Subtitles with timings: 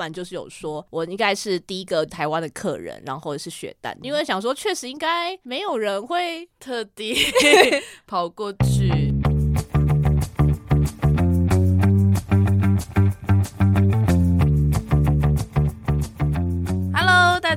[0.00, 7.14] 不然就是有说我应该是第一个台湾的客人，然后或者是雪蛋，因为想说确实应该没有人会特地
[8.08, 8.89] 跑过去。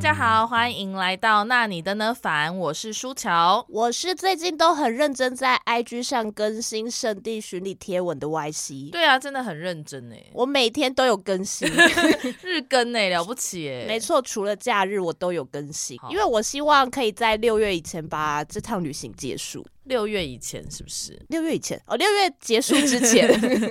[0.03, 8.91] 家好，欢迎来到那你的呢凡，我是舒乔，我是最近都很认真在 IG 上更新圣地巡礼贴文的 YC。
[8.91, 11.69] 对啊，真的很认真哎，我每天都有更新，
[12.43, 13.85] 日更哎，了不起哎。
[13.87, 19.65] 没错，除了假日我都有更新，因为我希望可以在六月以前把这趟旅行结束。
[19.85, 21.19] 六月以前是不是？
[21.29, 23.27] 六月以前哦，六月结束之前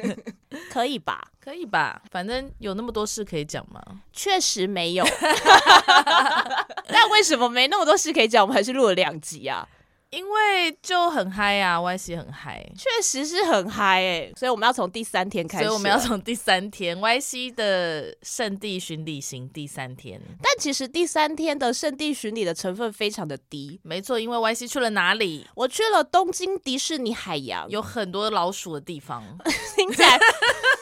[0.71, 1.23] 可以吧？
[1.41, 2.03] 可以吧？
[2.11, 3.83] 反正有那么多事可以讲吗？
[4.13, 5.05] 确实没有。
[6.89, 8.43] 但为什么没那么多事可以讲？
[8.45, 9.67] 我们还是录了两集啊。
[10.13, 25.47] 因为就很嗨啊，YC 很嗨，确实是很嗨哎、欸，所以我们要从第三天开始，所以我们要从第三天 YC 的圣地巡礼行第三天，但其实第三天的圣地巡礼的成分非常的低，没错，因为 YC 去了哪里？
[25.55, 29.25] 我去了东京迪士尼海洋，有很多老鼠的地方，
[29.75, 30.19] 听起来，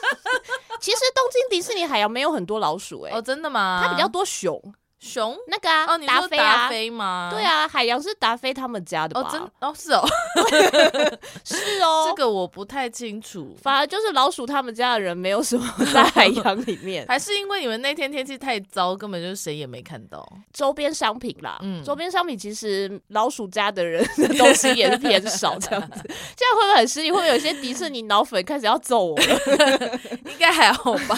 [0.83, 3.81] 其实东京迪士尼海洋没有很多老鼠哎、欸，哦，真的吗？
[3.87, 4.61] 它比较多熊。
[5.01, 7.31] 熊那个啊，哦，你说达菲吗？
[7.33, 9.27] 对啊，海洋是达菲他们家的吧？
[9.27, 10.07] 哦，真哦是哦，
[11.43, 13.57] 是哦， 这个我不太清楚。
[13.63, 21.59] 反而就是老鼠他们家的人没有什么 在海洋里面，还是因为你们那天天气太糟，根本就谁也没看到周边商品啦。
[21.63, 26.03] 嗯，周边商品其实老鼠家的人的东西也是偏少，这样子，
[26.37, 27.11] 这样会不会很失礼？
[27.11, 29.99] 会不会有一些迪士尼脑粉开始要揍我了？
[30.27, 31.17] 应该还好吧。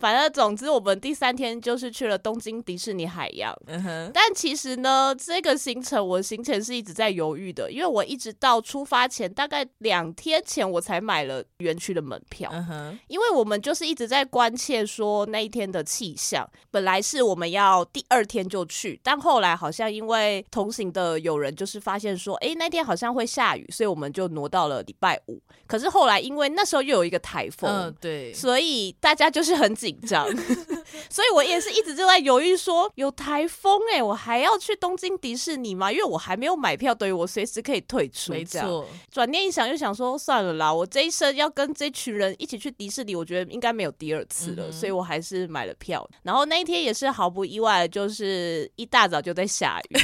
[0.00, 3.54] 反正总之，我们第三天就是去了东京迪士尼海洋。
[3.66, 4.10] 嗯哼。
[4.12, 12.50] 但其实呢，这个行程我行前是一直在犹豫的，因为我一直到出发前大概两天前，我才买了园区的门票。
[12.52, 12.98] 嗯哼。
[13.08, 25.40] 因为我们就是一直在关切说那一天的气象，本来是我们要第二天就去，但后来好像因为同行的有人就是发现说，哎，那天好像会下雨，所以我们就挪到了礼拜五。
[25.66, 29.74] 可是后来因为那时候又有一个台风，嗯，对，所以大家就是很。
[29.74, 30.24] 紧张，
[31.08, 35.90] 所以我也是一直就在犹豫说，有台风哎，我还要去东京迪士尼吗？
[35.90, 38.32] 因为我还没有买票，等于我随时可以退出。
[38.32, 46.08] 没错，转念一想，又想说算了啦，我这一生要跟这群人一起去迪士尼，我觉得应该没有第二次了，嗯、所以我还是买了票。
[46.22, 49.96] 然后那一天也是毫不意外，就是一大早就在下雨，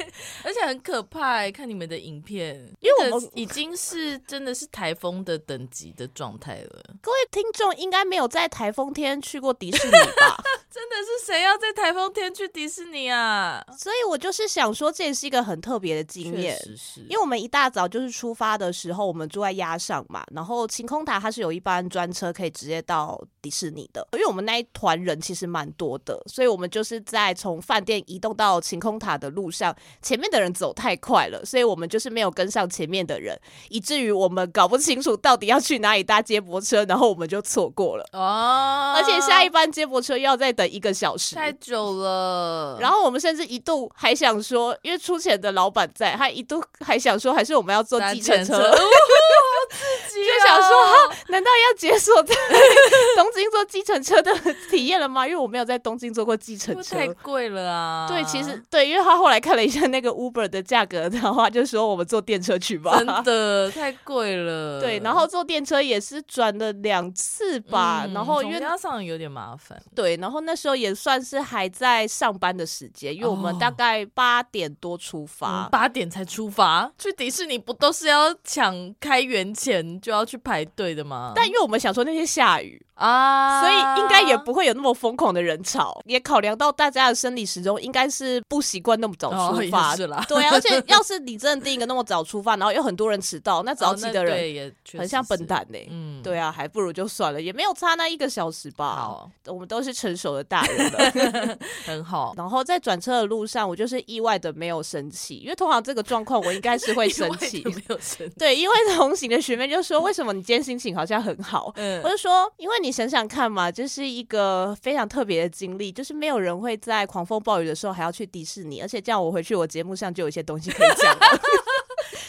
[0.61, 1.49] 且很可怕。
[1.51, 6.83] 看你们的影片，因为我们已经是真的是台风的等级的状态了。
[7.01, 10.41] 各位听众应该没有在台风天去过迪士尼吧？
[10.71, 13.61] 真的是谁要在台风天去迪士尼啊？
[13.77, 16.57] 所以我就是想说，这也是一个很特别的经验。
[16.77, 24.07] 是，因为我们一大早就是出发的时候，我们住在鸭上嘛，然后晴空塔它是有一班专车可以直接到迪士尼的。
[24.13, 33.39] 因为我们那一团人其实蛮多的，所以我们就是在从饭店移动到晴空塔的路上，前面的人走太快了，所以我们就是没有跟上前面的人，
[33.69, 38.93] 以至于我们搞不清楚到底要去哪里搭接驳车，然后我们就错过了哦。
[38.95, 42.77] 而且下一班接驳车要再等一个小时，太久了。
[42.79, 48.71] 然后我们甚至一度还想说，因为出钱的老板在，他一度还想说，还是我们要坐计程车。
[50.41, 52.35] 就想说，哈，难道要解锁在
[53.15, 54.33] 东京坐计程车的
[54.69, 55.27] 体验了吗？
[55.27, 58.07] 因为我没有在东京坐过计程车，太贵了啊。
[58.07, 62.97] 对，其实对，因为他后来看了一下那个 Uber 的价格的话，就说我们坐电车去吧。
[62.97, 64.79] 真的太贵了。
[64.79, 69.81] 对，然后坐电车也是转了两次吧，嗯、然后因为加上有点麻烦。
[69.95, 81.33] 对，然后那时候也算是还在上班的时间，因为我们大概八点多出发，八、哦嗯、点才出发去迪士尼，不都是要抢开园前就要去排队的吗？
[81.35, 82.81] 但因为我们想说那天下雨。
[83.01, 90.23] 啊，所以应该也不会有那么疯狂的人潮，也考量到大家的生理时钟，应该是不习惯那么早出发，哦、是啦。
[90.27, 95.87] 对，而且要是你真的定一个那么早出发，然后有很多人迟到，那早起的人也很像笨蛋呢、欸。
[95.89, 98.95] 嗯，对啊，还不如就算了，也没有差那一个小时吧。
[98.95, 102.33] 好，我们都是成熟的大人了， 很好。
[102.37, 108.35] 然后在转车的路上，我就是意外的没有生气，因为通常这个状况我应该是会生气， 没有生气。
[108.37, 121.17] 对，因为同行的学妹就说：“为什么你今天心情好像很好？”嗯，我就说：“因为你想想看嘛。”就是一个非常特别的经历，就是没有人会在狂风暴雨的时候还要去迪士尼，而且这样我回去我节目上就有一些东西可以讲。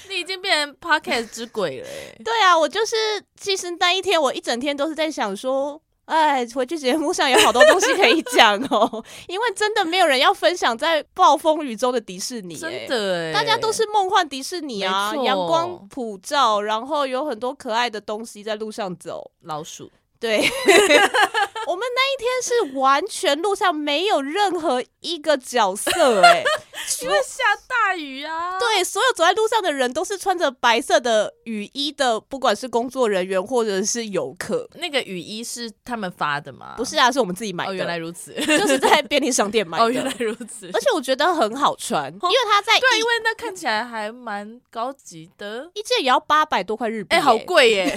[0.08, 1.88] 你已经变成 podcast 之鬼了。
[2.22, 2.94] 对啊，我就是
[3.40, 19.90] 其实那一天我一整天都是在想说，哎，回去节目上有好多东西可以讲哦， 因为真的没有人要分享在暴风雨中的迪士尼，真的，大家都是梦幻迪士尼啊，阳光普照，然后有很多可爱的东西在路上走，老鼠。
[20.22, 20.40] 对，
[21.66, 26.44] 我们那一天是完全路上没有任何一个角色哎、欸，
[27.02, 28.58] 因为下大雨啊。
[28.58, 34.68] 对，所有走在路上的人都是穿着白色的雨衣的，不管是工作人员或者是游客。
[34.74, 36.74] 那个雨衣是他们发的吗？
[36.76, 37.70] 不是啊，是我们自己买的。
[37.70, 39.84] 哦，原来如此，就是在便利商店买的。
[39.84, 40.70] 哦，原来如此。
[40.72, 47.96] 而且我觉得很好穿，因为它在对，因为那看起来还蛮高级的，一件也要八百多块日币，哎，好贵耶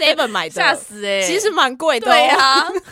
[0.00, 2.06] ！Seven 买的，吓死哎，其实蛮贵的。
[2.06, 2.68] 对啊，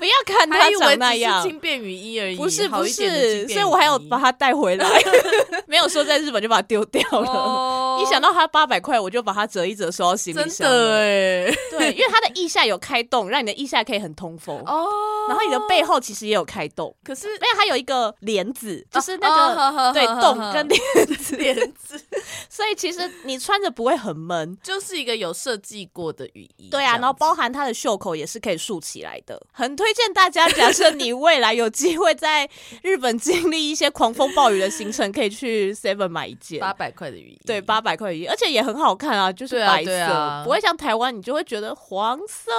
[0.00, 4.88] 不要看他长那样，轻便雨衣而已，不是不是，所以我还有把它带回来，
[5.68, 8.00] 没有说在日本就把它丢掉了。
[8.02, 10.48] 一想到它八百块，我就把它折一折收到行李箱。
[10.48, 14.56] 真的哎，对，因为它的腋下有开洞，让你的腋下可以很通风。
[14.64, 14.88] 哦。
[15.28, 20.80] 然后你的背后其实也有开洞，可是没有它有一个帘子，就是那个对洞跟帘
[21.18, 21.36] 子。
[21.36, 22.00] 帘子，
[22.48, 26.70] 所以其实你穿着不会很闷，就是一个有设计过的雨衣。
[26.70, 30.48] 对啊，然后包含它的袖口也是可以竖起来的，很推荐大家。
[30.50, 32.48] 假设你未来有机会在
[32.82, 42.50] 日本经历一些狂风暴雨的行程，可以去 Seven 买一件八百块的雨衣，对，八百块的雨衣，而且也很好看啊，就是白色，不会像台湾你就会觉得黄色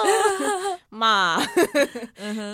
[0.89, 1.41] 嘛。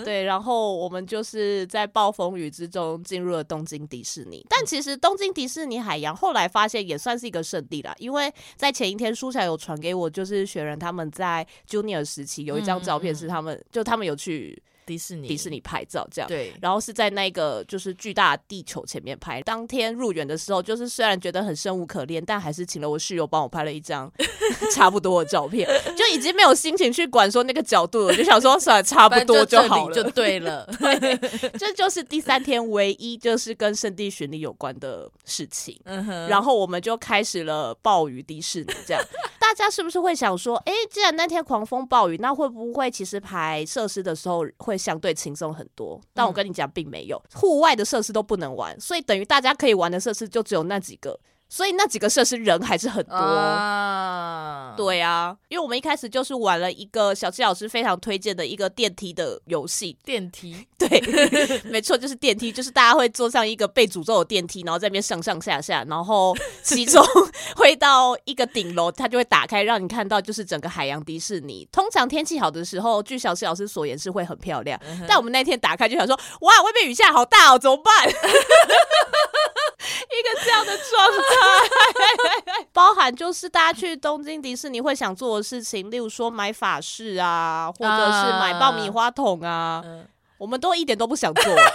[0.04, 14.60] 对，然后我们就是在暴风雨之中进入了东京迪士尼，但其实东京迪士尼海洋后来发现也算是一个圣地啦，因为在前一天书樵有传给我，就是雪人他们在 Junior 时期有一张照片是他们，就他们有去。
[14.88, 19.42] 迪士尼，迪士尼拍照这样，对，然后是在那个就是巨大的地球前面拍。
[19.42, 24.10] 当天入园的时候，就是虽然觉得很生无可恋，但还是请了我室友帮我拍了一张
[24.74, 30.66] 差不多的照片， 就已经没有心情去管说那个角度了，就想说算了，差不多就好了，就对了。
[30.80, 31.18] 对，
[31.58, 35.78] 这就是第三天唯一就是跟圣地巡礼有关的事情。
[35.84, 39.02] 嗯哼，然后我们就开始了暴雨迪士尼这样。
[39.38, 44.77] 大家是不是会想说，哎，既然那天狂风暴雨，那会不会其实排设施的时候会？
[44.78, 51.18] 相对轻松很多，但我跟你讲，并没有，户外的设施都不能玩，所以等于大家可以玩的设施就只有那几个。
[51.48, 54.74] 所以那几个设施人还是很多，啊。
[54.76, 60.88] 对啊，因为我们一开始就是玩了一个小七老师非常推荐的一个电梯的游戏，电梯， 对，
[61.68, 67.04] 没错，就是电梯，就是大家会坐上一个被诅咒的电梯，然后在那边上上下下，然后其中
[67.56, 71.66] 会到一个顶楼，它就会打开，让你看到就是整个海洋迪士尼。
[71.72, 74.78] 通常天气好的时候，据小七老师所言是会很漂亮，
[75.08, 77.92] 但我们那天打开就想说，哇，外面雨下好大哦，怎么办？
[80.18, 80.86] 一个这样的状
[82.50, 90.06] 态， 包含就是大家去东京迪士尼会想做的事情，例如说买法式啊，或者是买爆米花桶啊，嗯、
[90.38, 91.72] 我们都一点都不想做、欸。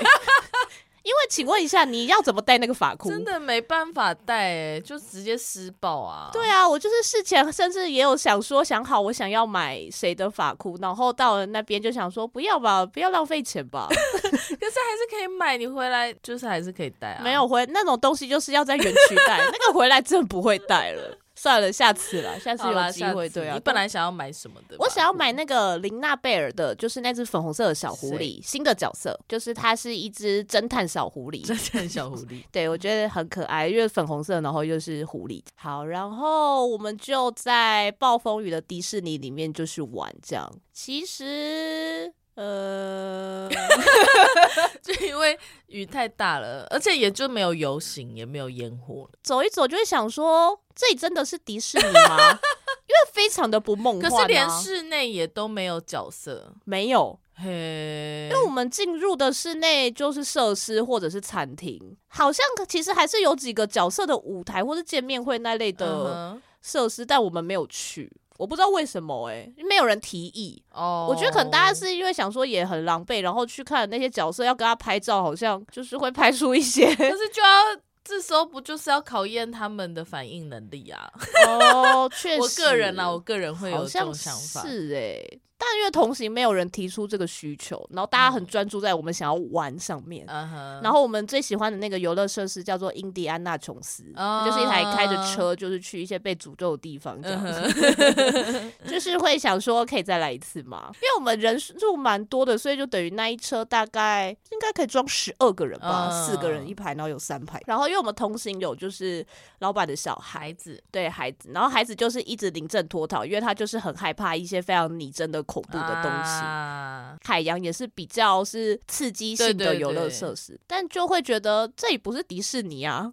[1.03, 3.09] 因为，请问一下，你要怎么戴那个发箍？
[3.09, 4.35] 真的没办法带，
[4.75, 6.29] 哎，就直接施暴啊！
[6.31, 13.88] 对啊，我就是事前甚至也有想说，想好我想要买谁的发箍，然后到了那边就想说，不要吧，不要浪费钱吧。
[13.91, 17.21] 可是还是可以买，你回来就是还是可以戴啊。
[17.21, 21.17] 没有回那种东西，就是要在园区戴，那个回来真的不会戴了。
[21.44, 23.28] 算了，下次了，下次有机会。
[23.28, 24.78] 对啊，你本来想要买什么的？
[24.80, 31.44] 我想要买那个琳娜贝尔的，就是那只粉红色的小狐狸，新的角色，就是它是一只侦探小狐狸。
[31.45, 35.44] 侦探小狐狸， 对，我觉得很可爱，因为粉红色，然后又是狐狸。
[35.56, 40.50] 好，然后我们就在暴风雨的迪士尼里面就是玩这样。
[40.72, 42.13] 其实。
[42.35, 43.50] 呃，
[44.81, 45.37] 就因为
[45.68, 52.18] 雨太大了，而且也就没有游行，也没有烟火，走一走就会想说，这里真的是迪士尼吗？
[52.85, 57.19] 因为非常的不梦幻，可是连室内也都没有角色，没有。
[57.35, 68.11] 嘿，因为我们进入的室内就是设施或者是餐厅，好像其实还是有几个角色的舞台或是见面会那类的设施，但我们没有去。
[68.37, 71.07] 我不知道为什么哎、欸，没有人提议哦。
[71.07, 71.16] Oh.
[71.16, 81.11] 我觉得可能大家是因为想说也很狼狈，然后去看那些角色要跟他拍照，好像就是会拍出一些，可是就要这时候不就是要考验他们的反应能力啊？
[81.47, 85.40] 哦，确实，我个人啊，我个人会有这种想法，是哎、欸。
[85.65, 90.25] 但因为同行没有人提出这个需求，然后大家很专注在我们想要玩上面。
[90.27, 90.83] 嗯 uh.
[90.83, 94.45] 然后我们最喜欢的那个游乐设施叫做印第安纳琼斯，uh.
[94.45, 97.51] 就是一台开着车，就是去一些被诅咒的地方这样子。
[97.61, 98.71] Uh.
[98.85, 100.89] 就是会想说可以再来一次吗？
[100.95, 106.41] 因为我们人数蛮多的，所以就等于那一车大概应该可以装十二个人吧，四、uh.
[106.41, 107.61] 个人一排，然后有三排。
[107.65, 109.25] 然后因为我们同行有就是
[109.59, 115.41] 老板的小孩子，对孩子，然后孩子就是一直临阵脱逃，因为他就是很害怕一些非常拟真的。
[115.54, 123.12] 恐怖的东西，啊、海洋也是比较是刺激性的游乐设施，对对对，但就会觉得这里不是迪士尼啊。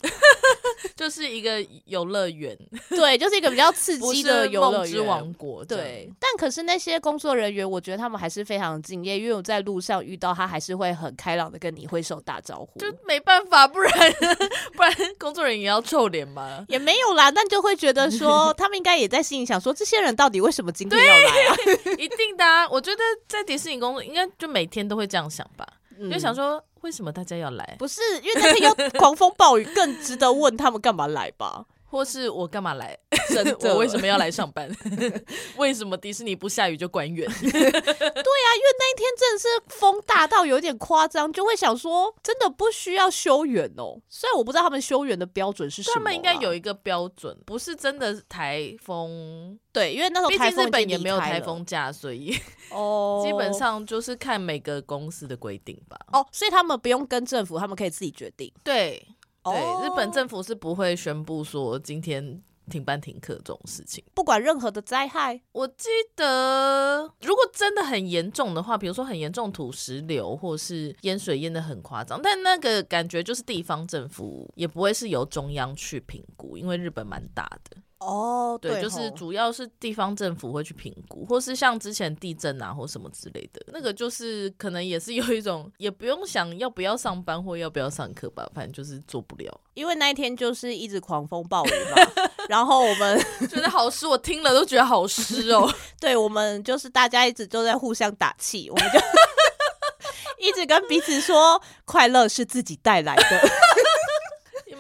[0.97, 2.57] 就是一个游乐园，
[2.91, 5.65] 对，就是一个比较刺激的游乐王国。
[5.65, 12.79] 对，但可是那些工作人员，我觉得他们还是非常敬业，因为我在路上遇到他，还是会很开朗的跟你挥手打招呼。
[12.79, 13.93] 就没办法，不然
[14.75, 16.65] 不然工作人员也要臭脸吗？
[16.69, 21.57] 也没有啦，但就会觉得说，他们应该也在心里想说，这些人到底为什么今天要来啊？
[21.99, 25.67] 一定的啊，我觉得在迪士尼工作，应该就每天都会这样想吧，
[25.99, 26.63] 嗯、就想说。
[26.83, 27.77] 为什么大家要来？
[27.79, 31.67] 不是因为那天要狂风暴雨，更值得问他们干嘛来吧？
[31.91, 32.97] 或是我干嘛来？
[33.29, 34.71] 真的， 我为什么要来上班？
[35.59, 37.29] 为什么迪士尼不下雨就关园？
[37.41, 44.01] 对呀、啊，因为那一天真的是风大到有点夸张，就会想说，真的不需要休园哦。
[44.09, 49.59] 虽然我不知道他们休园的标准是什么，他们应该有一个标准，不是真的台风。
[49.73, 52.37] 对，因为那时候毕竟日本也没有台风假，所以
[52.71, 55.97] 哦，基本上就是看每个公司的规定吧。
[56.13, 58.53] 哦，所以他们不用跟政府，他们可以自己决定。
[58.65, 59.07] 对。
[59.45, 65.41] 对，日本政府是不会宣布说今天停班停课这种事情，不管任何的灾害。
[65.53, 77.77] 我记得，如果真的很严重的话，比如说很严重土石流，或是淹水淹的很夸张，但那个感觉就是地方政府也不会是由中央去评估，因为日本蛮大的。
[78.01, 89.61] 哦，对，对，就是主要是地方政府会去评估，或是像之前地震啊或什么之类的，那个就是可能也是有一种，也不用想要不要上班或要不要上课吧，反正就是做不了。
[89.75, 95.71] 因为那一天就是一直狂风暴雨嘛， 然后我们觉得好湿，我听了都觉得好湿哦。
[96.01, 98.99] 对，我们就是大家一直都在互相打气，我们就
[100.43, 103.51] 一直跟彼此说，快乐是自己带来的。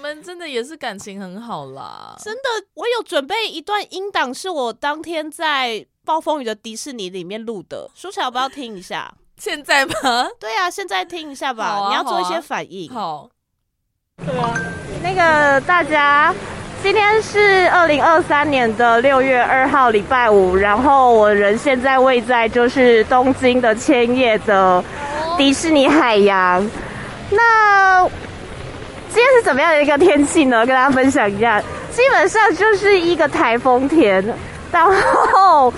[0.00, 2.16] 你们真的也是感情很好啦！
[2.24, 7.86] 真的，我有准备一段音档，是我当天在暴风雨的迪士尼里面录的。
[7.94, 9.12] 舒乔要不要听一下？
[9.36, 9.92] 现在吗？
[10.40, 11.66] 对啊，现在听一下吧。
[11.66, 12.90] 啊、你要做一些反应。
[12.90, 13.28] 好。
[14.24, 14.58] 对啊。
[15.02, 16.34] 那个大家，
[16.82, 20.56] 今天是二零二三年的六月二号，礼拜五。
[20.56, 24.82] 然后我人现在位在就是东京的千叶的
[25.36, 26.66] 迪士尼海洋。
[27.30, 28.10] 那。
[29.12, 30.64] 今天是怎么样的一个天气呢？
[30.64, 34.24] 跟大家分享一下，基本上就是一个台风天，
[34.70, 35.72] 然后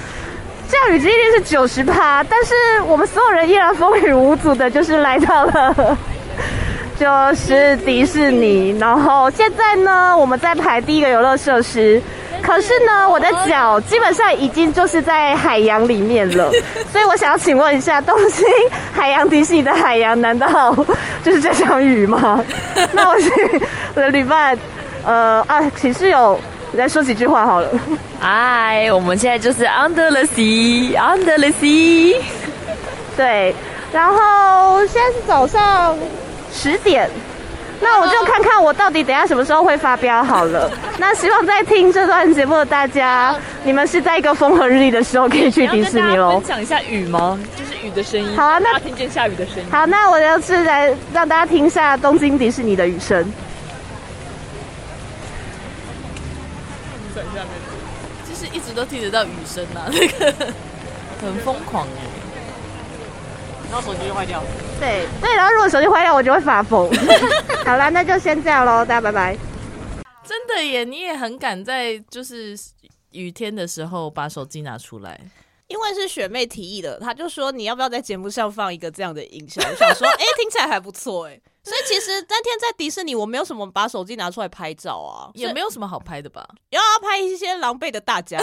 [0.69, 2.55] 降雨几率是九十趴，但是
[2.87, 5.99] 我们所有人依然风雨无阻的，就是来到了
[6.99, 12.01] 就是迪士尼，然后现在呢，我们在排第一个游乐设施。
[12.43, 16.51] 可是呢，我的脚基本上已经就是在海洋里面了，
[16.91, 18.45] 所以我想要请问一下，东京
[18.93, 20.75] 海洋迪士尼的海洋难道
[21.23, 22.45] 就是这场雨吗？
[22.93, 23.31] 那我去
[23.95, 24.59] 我的旅伴，
[25.05, 26.39] 呃啊，寝室友
[26.73, 27.69] 来说几句话好了。
[28.21, 32.17] 嗨，我们现在就是 under the sea，under the sea。
[33.17, 33.55] 对，
[33.93, 35.97] 然后现在是早上
[36.53, 37.09] 十点。
[37.83, 40.71] 那我就看看我到底等下什么时候会发飙好了。
[40.99, 43.35] 那希望在听这段节目的大家，
[43.65, 46.39] 你们是在一个风和日丽的时候可以去迪士尼喽。
[46.39, 47.39] 分享一下雨吗？
[47.57, 48.37] 就是雨的声音。
[48.37, 49.65] 好啊，那听见下雨的声音。
[49.71, 53.25] 好，那我就是来让大家听一下东京迪士尼的雨声。
[57.15, 57.45] 在下，
[58.29, 60.33] 就是一直都听得到雨声啊，那个
[61.21, 62.01] 很疯狂哎。
[63.71, 64.47] 然后手机就坏掉了。
[64.83, 66.91] 对对，然后如果手机坏掉，我就会发疯。
[67.65, 69.37] 好啦，那就先这样喽，大家拜拜。
[70.25, 72.59] 真的耶，你也很敢在就是
[73.13, 75.21] 雨天的时候把手机拿出来，
[75.69, 79.63] 因为是学妹提议的，她就说你要不要在节目上放一个这样的音效？
[79.71, 81.41] 我想说，哎、欸，听起来还不错哎。
[81.65, 86.47] 所以其实那天在迪士尼，我没有什么把手机拿出来拍照啊，也没有什么好拍的吧？
[86.71, 88.41] 要拍一些狼狈的大家，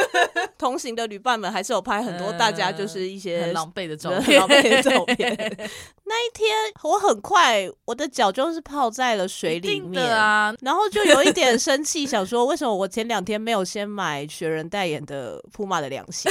[0.58, 4.38] 同行的旅伴们还是有拍很多大家就是一些很狼狈的照片。
[4.38, 5.34] 狼狈的照片。
[6.04, 16.28] 那一天我很快，我的脚就是泡在了水里面啊，然后就有一点生气，想说为什么我前两天没有先买雪人代言的 Puma 的凉鞋。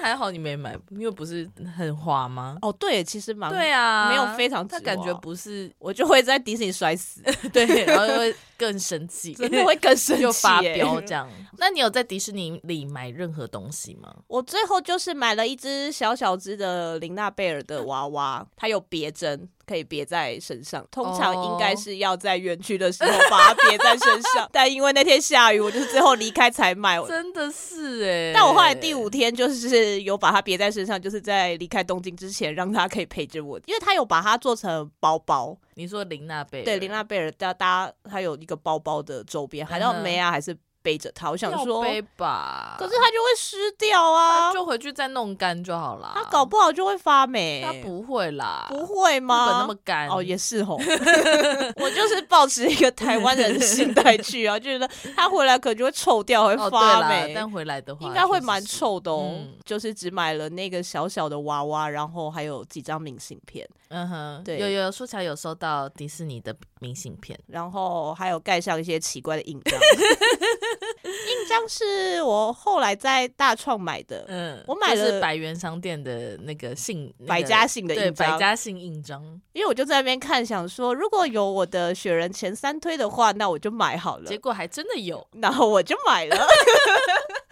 [0.00, 2.56] 但还好你没买，因为不是很滑吗？
[2.62, 11.28] 哦，对，其实蛮对啊，没有非常，他感觉不是，我就会在迪士尼摔死， 对，然后就会更生气， 真的会更生气，就发飙这样。
[11.58, 14.14] 那你有在迪士尼里买任何东西吗？
[14.28, 19.48] 我最后就是买了一只小小只的琳娜贝尔的娃娃，它有别针。
[19.70, 27.00] 可以别在身上，通常应该是要在园区的时候把它别在身上， 但因为那天下雨，我就是最后离开才买。
[27.06, 35.56] 真的是哎，但我后来第五天就是有把它别在身上，就是在离开东京之前，让它可以陪着我，因为它有把它做成包包。
[35.74, 36.64] 你说玲娜贝尔？
[36.64, 41.30] 对，玲娜贝尔，大家它有一个包包的周边，好像梅啊，还是背着它。
[41.30, 46.12] 我想说背吧，可是它就会湿掉啊，就回去再弄干就好了。
[46.14, 47.62] 它搞不好就会发霉。
[47.64, 49.44] 它不会啦，不会吗？
[49.44, 50.76] 日本那么干哦，也是吼。
[51.76, 57.30] 我就是抱持一个台湾人的心态去啊，就觉得它回来可能就会臭掉，会发霉。
[57.30, 59.30] 哦、但回来的话，应该会蛮臭的哦。
[59.32, 63.68] 嗯、就是只买了那个小小的娃娃，然后还有几张明信片。
[63.88, 69.78] 嗯哼，对，有有书樵有收到迪士尼的明信片，然后还有盖上一些奇怪的印章。
[71.04, 79.22] 印章是我后来在大创买的，嗯，我买了百元商店的那个信，百家姓的印章，百家姓印章。
[79.52, 84.24] 因为我就在那边看，想说如果有我的雪人前三推的话，那我就买好了。
[84.24, 86.36] 结果还真的有，然后我就买了。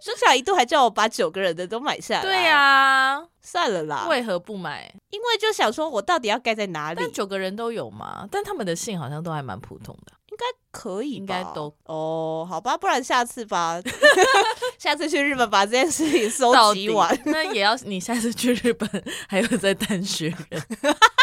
[0.00, 2.22] 书樵一度还叫我把九个人的都买下来。
[2.22, 4.06] 对啊，算了啦。
[4.08, 4.94] 为何不买？
[5.10, 7.00] 因为就想说我到底要盖在哪里？
[7.00, 8.26] 但九个人都有嘛？
[8.30, 10.12] 但他们的姓好像都还蛮普通的。
[10.38, 13.80] 应该可以，应该都哦，好吧，不然下次吧，
[14.78, 17.18] 下次去日本把这件事情收集完。
[17.26, 18.88] 那也要你下次去日本
[19.28, 20.62] 还有在单雪人。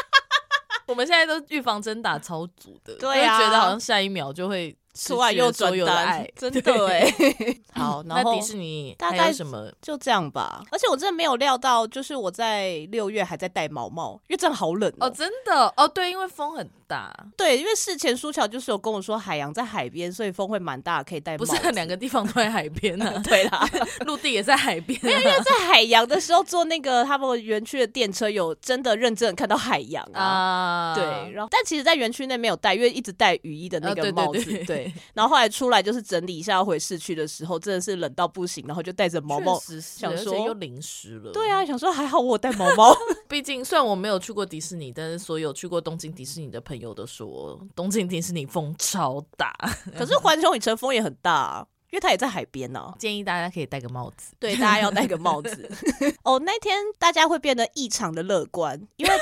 [0.87, 4.75] 我们现在都预防针打超足的，对呀、啊，觉得好像下一秒就会。
[5.07, 7.13] 突然又转单，真的哎。
[7.75, 10.63] 好，然后迪士尼大概什么就这样吧。
[10.71, 15.09] 而且我真的没有料到，就是我在六月还在戴毛帽，因为真的好冷哦。
[15.09, 17.13] 真的哦，对，因为风很大。
[17.35, 21.37] 对，因为事前苏乔就是有跟我说海洋在海边，所以风会蛮大，可以戴。
[21.37, 23.11] 不是两个地方都在海边呢？
[23.25, 23.67] 对啦，
[24.05, 24.97] 陆地也在海边。
[25.03, 30.95] 因为在海洋的时候坐那个他们园区的电车，有真的认真的看到海洋啊。
[30.95, 34.63] 对，然后但其实，在园区内没有戴，因为一直戴雨衣的那个帽子。
[34.65, 34.84] 对。
[35.13, 41.31] 然后后来出来就是整理一下要回市区的时候，真的是冷到不行，然后就戴着毛毛，想说又淋湿了。
[41.31, 42.95] 对啊，想说还好我戴毛毛。
[43.27, 49.53] 毕竟虽然我没有去过迪士尼，但是所有去过东京迪士尼的朋友都说，东京迪士尼风超大。
[49.97, 52.93] 可是环球影城风也很大啊，因为它也在海边呢、啊。
[52.99, 55.69] 建议大家可以戴个帽子，对，大家要戴个帽子。
[56.23, 59.13] 哦，那天大家会变得异常的乐观，因为。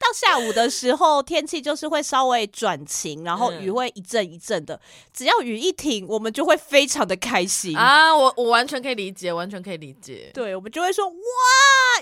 [0.00, 4.80] 到下午的时候，天气就是会稍微转晴，然后雨会一阵一阵的。
[5.12, 8.16] 只要雨一停，我们就会非常的开心啊！
[8.16, 10.30] 我我完全可以理解，完全可以理解。
[10.32, 11.14] 对，我们就会说哇，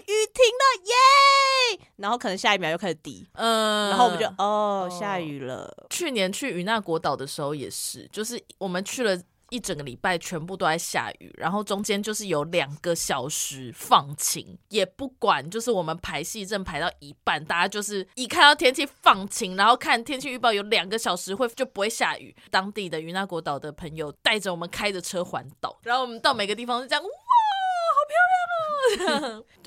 [0.07, 1.81] 雨停了耶！
[1.97, 5.77] 然后可能下一秒又开始滴，嗯，然后我们就哦，下雨了。
[5.91, 9.21] 去年去与那国岛的时候也是，就是我们去了。
[9.51, 22.35] 一整个礼拜全部都在下雨，然后中间就是有两个小时放晴，也不管，就是我们排戏正排到一半，大家就是一看到天气放晴，然后看天气预报有两个小时会就不会下雨。
[22.51, 28.58] 当地的云那国岛的朋友带着我们开着车环岛，然后我们到每个地方是这样哇好漂亮。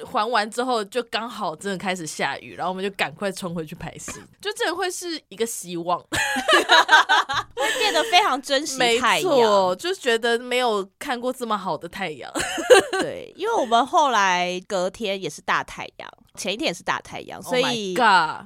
[0.05, 5.99] 还完之后，就刚好真的开始下雨，然后我们就赶快冲回去拍戏， 就这会是一个希望，
[7.55, 9.29] 会变得非常珍惜太阳。
[9.29, 12.31] 没错，就觉得没有看过这么好的太阳。
[12.99, 17.95] 对，因为我们后来隔天也是大太阳，前一天也是大太阳，所以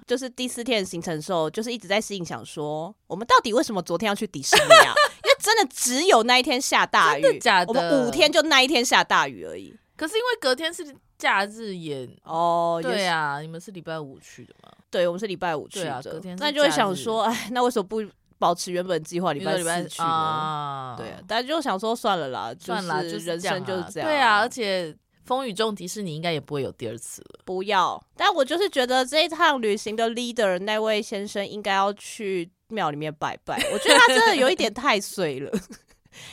[0.06, 4.94] 就是第四天的行程的时候，就是一直在心里想说，我们到底为什么昨天要去迪士尼啊？
[5.24, 7.68] 因为真的只有那一天下大雨，真的假的？
[7.68, 9.76] 我们五天就那一天下大雨而已。
[9.96, 14.72] 可是因为隔天是假日演哦，对啊，你们是礼拜五去的嘛？
[14.92, 15.94] 对，我们是礼拜五去的。
[15.94, 18.04] 啊、隔天那就会想说，哎，那为什么不
[18.38, 20.08] 保持原本计划礼拜四去呢？
[20.08, 24.10] 啊、对啊，但就想说算了啦，算了，就是人生就是这样。
[24.10, 24.94] 对啊，而且
[25.26, 27.40] 风雨中迪士尼应该也不会有第二次了。
[27.46, 33.56] 不要，但我就是觉得这一趟旅行的 leader 那位先生应该要去庙里面拜拜。
[33.72, 35.52] 我觉得他真的有一点太衰了。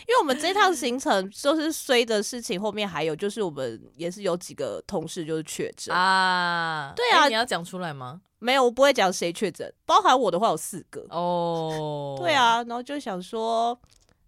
[0.08, 8.20] 因为我们这趟行程就是衰的事情，后面还有就是我们也是有几个同事就是确诊啊，对啊，你要讲出来吗？
[8.38, 13.78] 没有，我不会讲谁确诊，包含我的话有四个哦，对啊，然后就想说。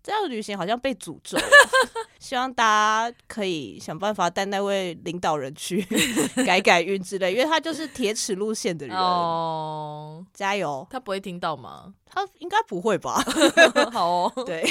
[0.05, 1.39] 这样的旅行好像被诅咒，
[2.21, 2.63] 希望大
[3.11, 5.81] 家可以想办法带那位领导人去
[6.45, 10.87] 改改运之类，因为他就是铁齿路线的人哦，加油！
[10.91, 11.95] 他不会听到吗？
[12.05, 13.25] 他应该不会吧？
[13.91, 14.63] 好哦，对，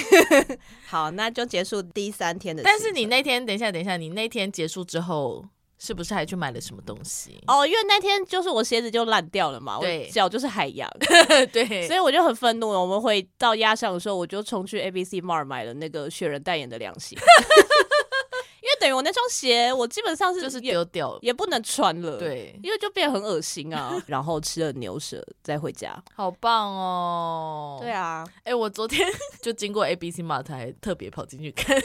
[0.85, 2.61] 好，那就结束第三天的。
[2.63, 5.43] 但是你那天，等一下，等一下，你那天结束之后。
[5.83, 7.43] 是不是还去买了什么东西？
[7.45, 10.89] 哦，因为那天就是我鞋子就烂掉了嘛，我，脚就是海洋，
[11.51, 12.69] 对，所以我就很愤怒。
[12.69, 17.17] 我们回到压上的时候，我就冲去 ABC Mart 买了那个雪人代言的凉鞋。
[18.63, 22.17] 因为等于我那双鞋，我基本上是就是丢掉了，也不能穿了。
[22.17, 24.01] 对，因为就变得很恶心啊。
[24.07, 27.79] 然后吃了牛舌再回家，好棒哦。
[27.81, 29.05] 对啊，哎、欸，我昨天
[29.41, 31.77] 就经过 ABC Mart，还特别跑进去看。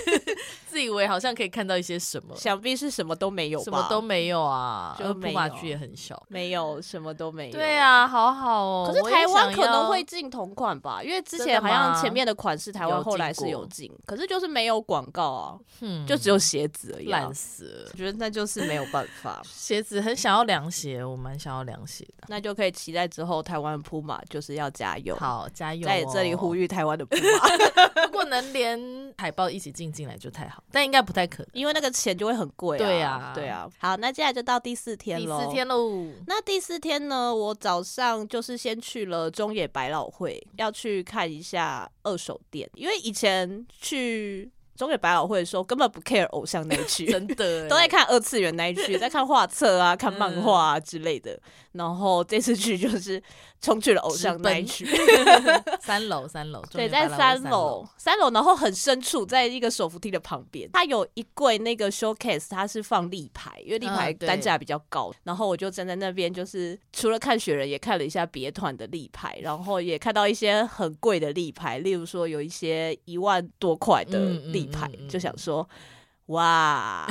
[0.78, 7.52] 自自以为好像可以看到一些什么，想必是什么都没有吧，什么都没有啊，就普马区也很小，没有什么都没有。
[7.52, 8.86] 对啊，好好哦。
[8.88, 17.90] 可是台湾可能会进同款吧，因为之前好像前面的款式台湾后来是有进，可是就是没有广告啊，嗯，就只有鞋子而已，烂死了。
[17.92, 32.78] 我觉得那就是没有办法， 鞋子很想要凉鞋，我蛮想要凉鞋的，那就可以期待之后台湾普马就是要加油，好加油，在这里呼吁台湾的普马，如果能连海报一起进进来就太好，但应该不太可能，因为那个钱就会很贵啊。
[32.78, 33.68] 对啊，对啊。
[33.78, 35.38] 好，那接下来就到第四天喽。
[35.38, 36.06] 第四天喽。
[36.26, 37.34] 那第四天呢？
[37.34, 44.50] 我早上就是先去了中野百老汇，要去看一下二手店，因为以前去。
[44.76, 51.36] 中野百老汇的时候根本不 care 偶像那一区， 真的 都在看二次元那一区，在看画册啊、看漫画啊之类的。
[51.72, 53.22] 然后这次去就是
[53.60, 54.86] 冲去了偶像那一区，
[55.80, 65.12] 三楼三楼，对，在三楼三楼，然后很深处，在一个手扶梯的旁边，它有一柜那个 showcase，它是放立牌，因为立牌单价比较高。
[65.24, 74.18] 然后我就站在那边，就是除了看雪人，也看了一下别团的立牌，然后也看到一些很贵的立牌，例如说有一些一万多块的
[74.52, 75.68] 立牌，就想说，
[76.26, 77.06] 哇，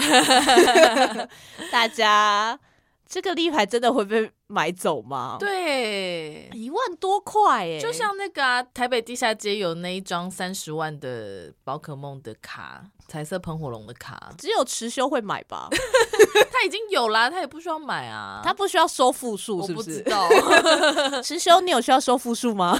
[1.71, 2.59] 大家。
[3.07, 5.37] 这个立牌真的会被买走吗？
[5.39, 12.85] 对，一万多块哎，就像那个啊，台北地下街有那一张三十万的宝可梦的卡。
[13.07, 15.69] 彩色喷火龙的卡， 只有池修会买吧？
[16.51, 18.41] 他已经有啦，他也不需要买啊。
[18.45, 20.03] 他不需要收复数，是不是？
[20.09, 21.21] 我不知道。
[21.21, 22.77] 持修，你有需要收复数吗？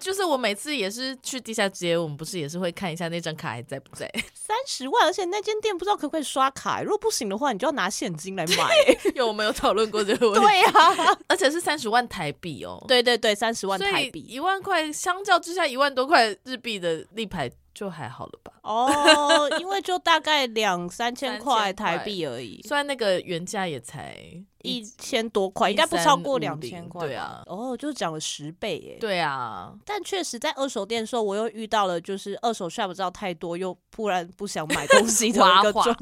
[0.00, 4.10] 就是我每次也是去地下街，我们不是也是会看一下那张卡还在不在？
[4.34, 6.82] 三十万，而且那间店不知道可不可以刷卡。
[6.82, 8.68] 如果不行的话，你就要拿现金来买。
[9.14, 10.46] 有没有讨论过这个问题？
[10.46, 12.84] 对呀，而且是三十万台币哦。
[12.86, 17.50] 对对对，三十万台币，一万块相较之下，一万多块日币的立牌。
[17.76, 18.52] 就还好了吧？
[18.62, 24.16] 哦，因为 就大概两三千块台币而已，虽然那个原价也才
[24.62, 27.06] 一千多块，应该不超过两千块。
[27.06, 28.96] 对啊，哦，就涨了十倍耶。
[28.98, 35.96] 对啊，但确实在二手店的时候，我又遇到了就是二手 shop 不知道太多，又突然不想买东西的一个 状。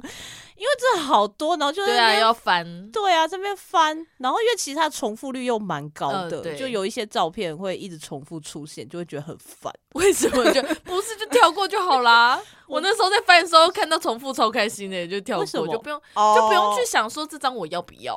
[0.56, 9.72] 因为这好多，然后就对啊要翻，对啊这边翻，然后因为其实它重复率又蛮高的，呃、就有一些照片会一直重复出现，就会觉得很烦。
[9.94, 12.40] 为什么就不是就跳过就好啦？
[12.66, 16.36] 我那时候在翻的时候看到重复超开心的，就跳过就不用、oh.
[16.36, 18.14] 就不用去想说这张我要不要。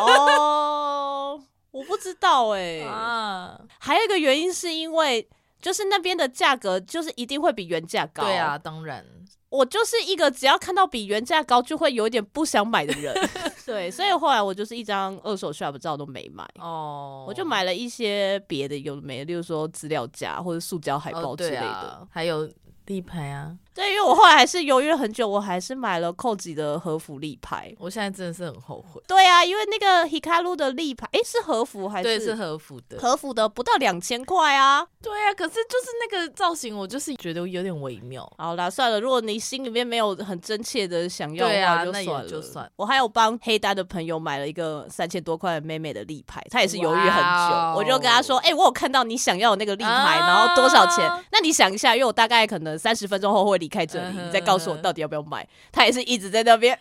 [0.00, 2.82] 哦，oh, 我不知道哎、欸。
[2.90, 5.28] 啊，还有一个原因是因为
[5.62, 8.24] 就是那边的价格就是一定会比原价高。
[8.24, 9.06] 对啊，当然。
[9.48, 13.14] 我就是一个只要看到比原价高就会有点不想买的人，
[13.64, 17.28] 对，所以后来我就是一张二手 shop 照都没买哦，oh.
[17.30, 22.48] 我就买了一些别的有的没的，例如说资料夹或者塑胶海报之类的，oh, 啊、还有
[22.86, 23.56] 立牌啊。
[23.76, 27.70] 对，因为我后来还是犹豫了很久，我还是买了 COZ 的和服立牌。
[27.78, 29.02] 我现在真的是很后悔。
[29.06, 32.04] 对啊，因为那个 Hikaru 的立牌，哎，是和服还是？
[32.04, 32.98] 对，是和服的。
[32.98, 34.86] 和服的不到两千块啊。
[35.02, 38.26] 对啊，可是就是那个造型，我就是觉得有点微妙。
[38.38, 42.28] 好啦，算了，如果你心里面没有很真切的想要的话，就算了。
[42.28, 42.72] 就算。
[42.76, 47.76] 我还有帮黑单的朋友买了一个三千多块的妹妹的立牌，他也是犹豫很久。
[47.76, 51.06] 我就跟他说：“哎，我有看到你想要的那个立牌，啊、然后多少钱？
[51.30, 56.78] 那你想一下，因为我大概可能三十分钟后会离开这里，嗯、你再。”告诉我到底要不要买，他也是一直在那边，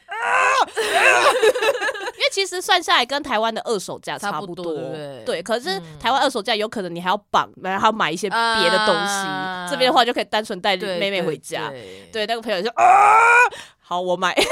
[0.78, 4.72] 因为其实算下来跟台湾的二手价差不多，
[5.26, 5.42] 对。
[5.42, 9.26] 可是台湾二手价有可能你还要绑，然后还要买一些别的东西，
[9.72, 11.72] 这边的话就可以单纯带妹妹回家。
[12.12, 12.70] 对，那个朋友就
[13.82, 14.36] 好，我买。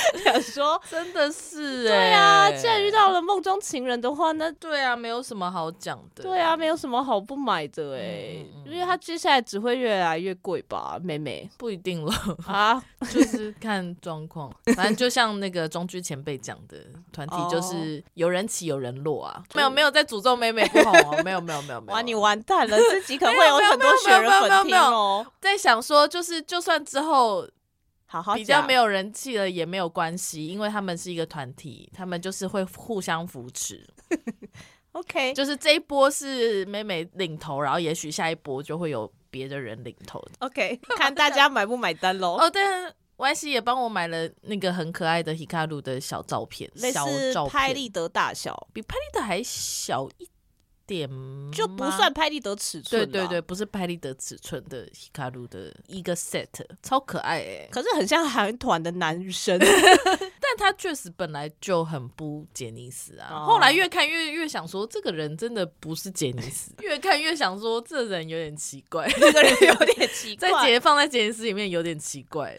[0.24, 6.22] 想说真的是、欸，对啊，既然遇到了梦中情人的话，那对啊，没有什么好讲的。
[6.22, 11.48] 对啊，没有什么好不买的哎、欸，嗯嗯、因为它接下来只会越来越贵吧，妹妹。
[11.56, 12.12] 不一定了。
[12.46, 14.52] 啊， 就是看状况。
[14.76, 16.76] 反正就像那个中居前辈讲的，
[17.12, 25.26] 团体就是有人起有人落啊，没有没有在诅咒妹妹不好哦， 没有没有没有没有，哇，你完蛋了，自己可能会有很多雪人粉听哦。
[25.40, 27.46] 在想说，就是就算之后。
[28.10, 33.86] 好好比较没有人气了也没有关系，因为他们是一个团体，他们就是会互相扶持。
[34.92, 40.20] OK，就是这一波是妹妹领头，然后也许下一波就会有别的人领头。
[40.38, 42.38] OK， 看大家买不买单喽。
[42.38, 50.28] 哦，但，Y C 也帮我买了那个很可爱的 Hikaru 的小照片，类似拍立得大小，比拍立得还小一
[50.88, 51.08] 点
[51.52, 53.08] 就不算拍立得尺寸。
[53.08, 56.48] 对对对，不是拍立得尺寸的 Hikaru 的一个 set，
[56.82, 59.58] 超可爱哎、欸，可是很像韩团的男生。
[60.40, 72.56] 但他确实本来就很不杰尼斯啊，哦、后来越看越越想说，这个人真的不是杰尼斯， 越看越想说，这人有点奇怪， 这个人有点奇怪，在杰放在杰尼斯里面有点奇怪。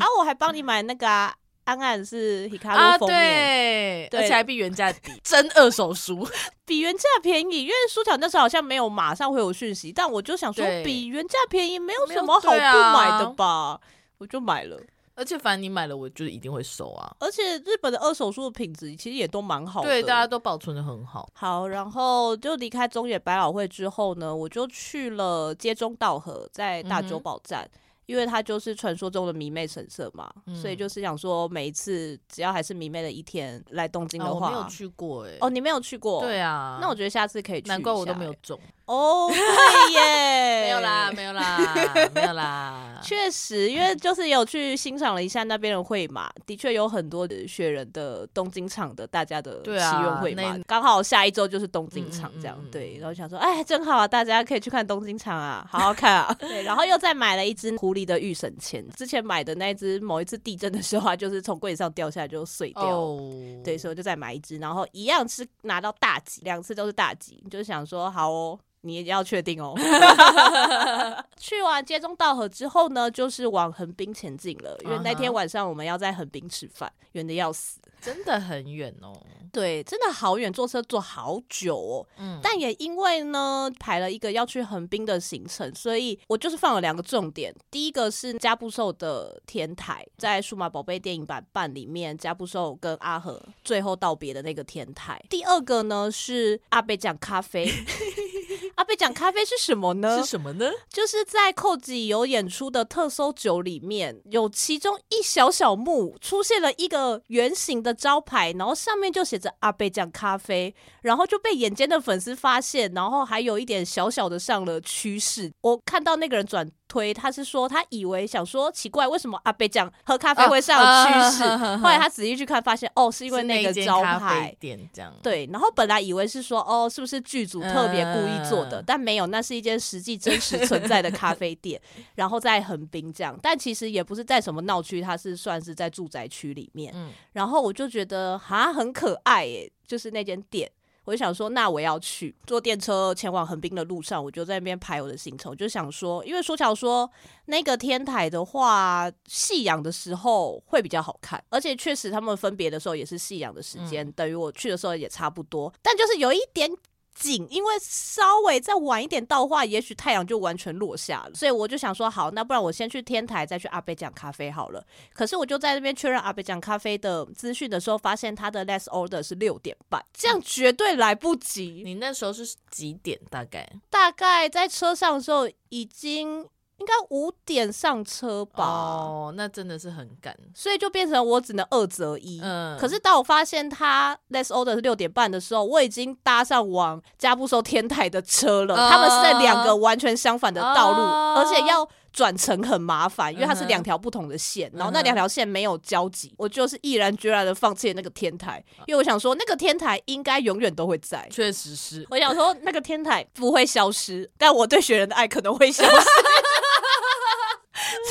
[0.00, 1.32] 啊，我还帮你买那个啊，
[1.64, 6.26] 安安是 Hikaru 封面、啊对，对，而且还比原价低， 真二手书，
[6.64, 7.62] 比原价便宜。
[7.62, 13.80] 因为书条那时候好像没有马上会有讯息，但我就想说，比原价便宜没有什么好不买的吧，啊、
[14.18, 14.78] 我就买了。
[15.16, 17.14] 而且反正你买了，我就一定会收啊。
[17.20, 21.28] 而且日本的二手书的品质其实也都蛮好的，对，大家都保存的很好。
[21.32, 27.62] 好，然后就离开中野百老汇之后呢，我就去了街中道河，在大久保站。
[27.62, 35.38] 嗯因为它就是传说中的迷妹神社嘛，嗯、所以就是想说，每一次只要还是迷妹的一天来东京的话，啊、我没有去过哎、欸。
[35.40, 36.20] 哦，你没有去过？
[36.20, 36.78] 对啊。
[36.80, 37.68] 那我觉得下次可以去。
[37.68, 38.58] 难怪我都没有中。
[38.86, 40.64] 哦，对耶。
[40.64, 41.58] 没有啦，没有啦，
[42.14, 43.00] 没有啦。
[43.02, 50.58] 确实，因为就是有去欣赏了一下那边的会嘛，的确有很多的雪人的东京场的大家的祈愿会嘛。
[50.66, 52.98] 刚、啊、好下一周就是东京场这样，嗯嗯嗯对。
[52.98, 56.34] 然后想说，哎，真好啊，大家可以去看东京场啊，好好看啊。
[56.40, 57.54] 对，然后又再买了一
[57.94, 62.98] 支里的预省钱，之前买的那一只，某一次地震的时候，啊就是从柜子上掉下来就碎掉。
[62.98, 63.32] Oh.
[63.62, 69.74] 对，所以我就再买一只，然后一样是拿到大吉，两次都是大吉，就是想说好哦，你也要确定哦。
[71.38, 77.78] 去完接中道河之后呢，就是往横滨前进了，因为那天晚上我们要在横滨吃饭，远的要死。
[78.04, 79.12] 真的很远哦，
[79.50, 82.06] 对，真的好远，坐车坐好久哦。
[82.18, 87.54] 嗯，但也因为呢排了一个要去横滨的行程，所以我就是放了两个重点。
[87.70, 95.22] 第一个是加布兽的天台，在数码宝贝电影版版里面，加布兽跟阿和最后道别的那个天台。
[95.30, 97.70] 第二个呢是阿贝酱咖啡。
[98.76, 100.18] 阿贝讲咖啡是什么呢？
[100.18, 100.70] 是什么呢？
[100.88, 115.52] 就是在寇吉有演出的特搜酒里面，有其中一小小幕出现了一个圆形的招牌，然后上面就写着阿贝讲咖啡，然后就被眼尖的粉丝发现，然后还有一点小小的上了趋势。
[115.60, 121.44] 我看到那个人转推，他是说他以为想说奇怪，为什么阿贝酱喝咖啡会上有趋势？
[121.78, 125.12] 后来他仔细去看，发现哦，是因为那个招牌店这样。
[125.22, 128.82] 对，然后本来以为是说哦，是不是剧组特别故意做的？
[128.86, 131.80] 但没有，那是一间实际真实存在的咖啡店，
[132.14, 136.92] 然后在横滨这样，但其实也不是在什么闹区，它是算是在住宅区里面。
[136.94, 140.70] 嗯，然后我就觉得哈很可爱耶，就是那间店，
[141.04, 147.10] 我就想说那我要去坐电车前往横滨的路上，我就在那边排我的行程，我就想说，因为说巧说
[147.46, 156.70] 那个天台的话，夕阳的时候会比较好看，而且确实他们分别的时候也是夕阳的时间，嗯，等于我去的时候也差不多，但就是有一点。
[157.14, 161.34] 紧，因为稍微再晚一点到的话，也许太阳就完全落下了。
[161.34, 164.84] 所以我就想说，好，那不然我先去天台，再去阿贝酱咖啡好了。
[165.12, 171.82] 可是我就在那边确认阿贝酱咖啡的资讯的时候，发现他的 last order 是六点半，这样绝对来不及。
[171.84, 173.18] 你那时候是几点？
[173.30, 173.68] 大概？
[173.88, 176.46] 大概在车上的时候已经。
[176.78, 178.64] 应该五点上车吧？
[178.64, 182.40] 哦，那真的是很赶，所以就变成我只能二择一。
[182.42, 188.76] 嗯，可是当我发现他 less order 是六点半的时候，我已经搭上往加布收天台的车了。
[188.90, 191.02] 他们是在两个完全相反的道路，
[191.38, 196.32] 而且要转乘很麻烦，因为它是两条不同的线，然后那两条线没有交集。
[196.38, 201.28] 我就是毅然决然的放弃了那个天台，因为我想说那个天台应该永远都会在。
[201.28, 205.90] 确实是，我想说那个天台不会消失，但我对雪人的爱可能会消失。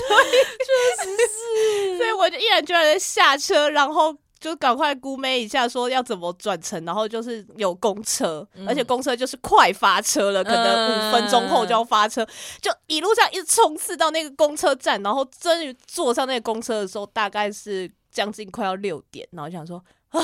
[0.09, 12.27] 所以确实是，所以我就毅然决然的下车，然后就赶快估摸一下，说要怎么转乘，然后就是有公车，嗯、而且公车就是快发车了，可能五分钟后就要发车，
[12.59, 20.19] 就一路上一直冲刺到那个公车站，然后终于坐上那个公车的时候，大概是将近快要六点，然后想说啊。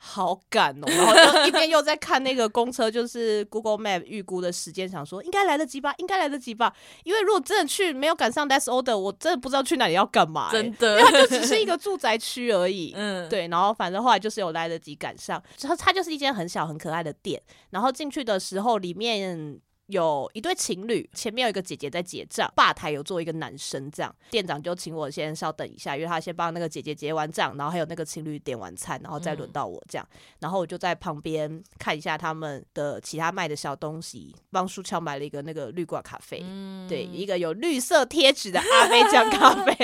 [0.00, 6.72] 好赶哦，然后就一边又在看那个公车，就是 Google Map 预估的时间，想说应该来得及吧，应该来得及吧。
[7.02, 10.52] 因为如果真的去没有赶上 last order，我真的不知道去哪里要干嘛、欸。
[10.52, 12.92] 真的，因为它就只是一个住宅区而已。
[12.96, 13.48] 嗯，对。
[13.48, 17.42] 然后反正后来就是有来得及赶上，它它就是一间很小很可爱的店。
[17.70, 19.60] 然后进去的时候，里面。
[19.88, 39.74] 有一对情侣，前面有一个姐姐在结账，吧台有坐一个男生，这样店长就请我先稍等一下，因为他先帮那个姐姐结完账，然后还有那个情侣点完餐，然后再轮到我这样，嗯、然后我就在旁边看一下他们的其他卖的小东西，帮舒乔买了一个那个绿挂咖啡，嗯、对，一个有绿色贴纸的阿贝酱咖啡。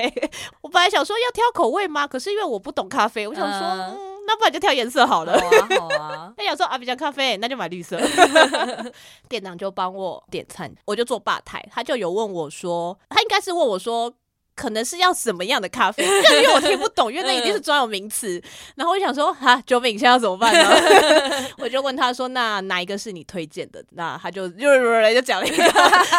[0.60, 2.06] 我本来想说要挑口味吗？
[2.06, 3.68] 可是因为我不懂咖啡，我想说。
[3.68, 5.38] 嗯那不然就挑颜色好了。
[5.40, 6.32] 好啊，好啊。
[6.36, 8.00] 那有时候阿比酱咖啡，那就买绿色。
[9.28, 14.14] 店长就帮我点餐，我就坐吧台，他就有问我说，他应该是问我说。
[14.56, 16.04] 可能是要什么样的咖啡？
[16.06, 18.40] 因为我听不懂，因为那一定是专有名词。
[18.76, 21.48] 然后我就想说，哈，救命，现在要怎么办呢？
[21.58, 23.84] 我就问他说，那哪一个是你推荐的？
[23.94, 25.60] 那他就就就讲了一个。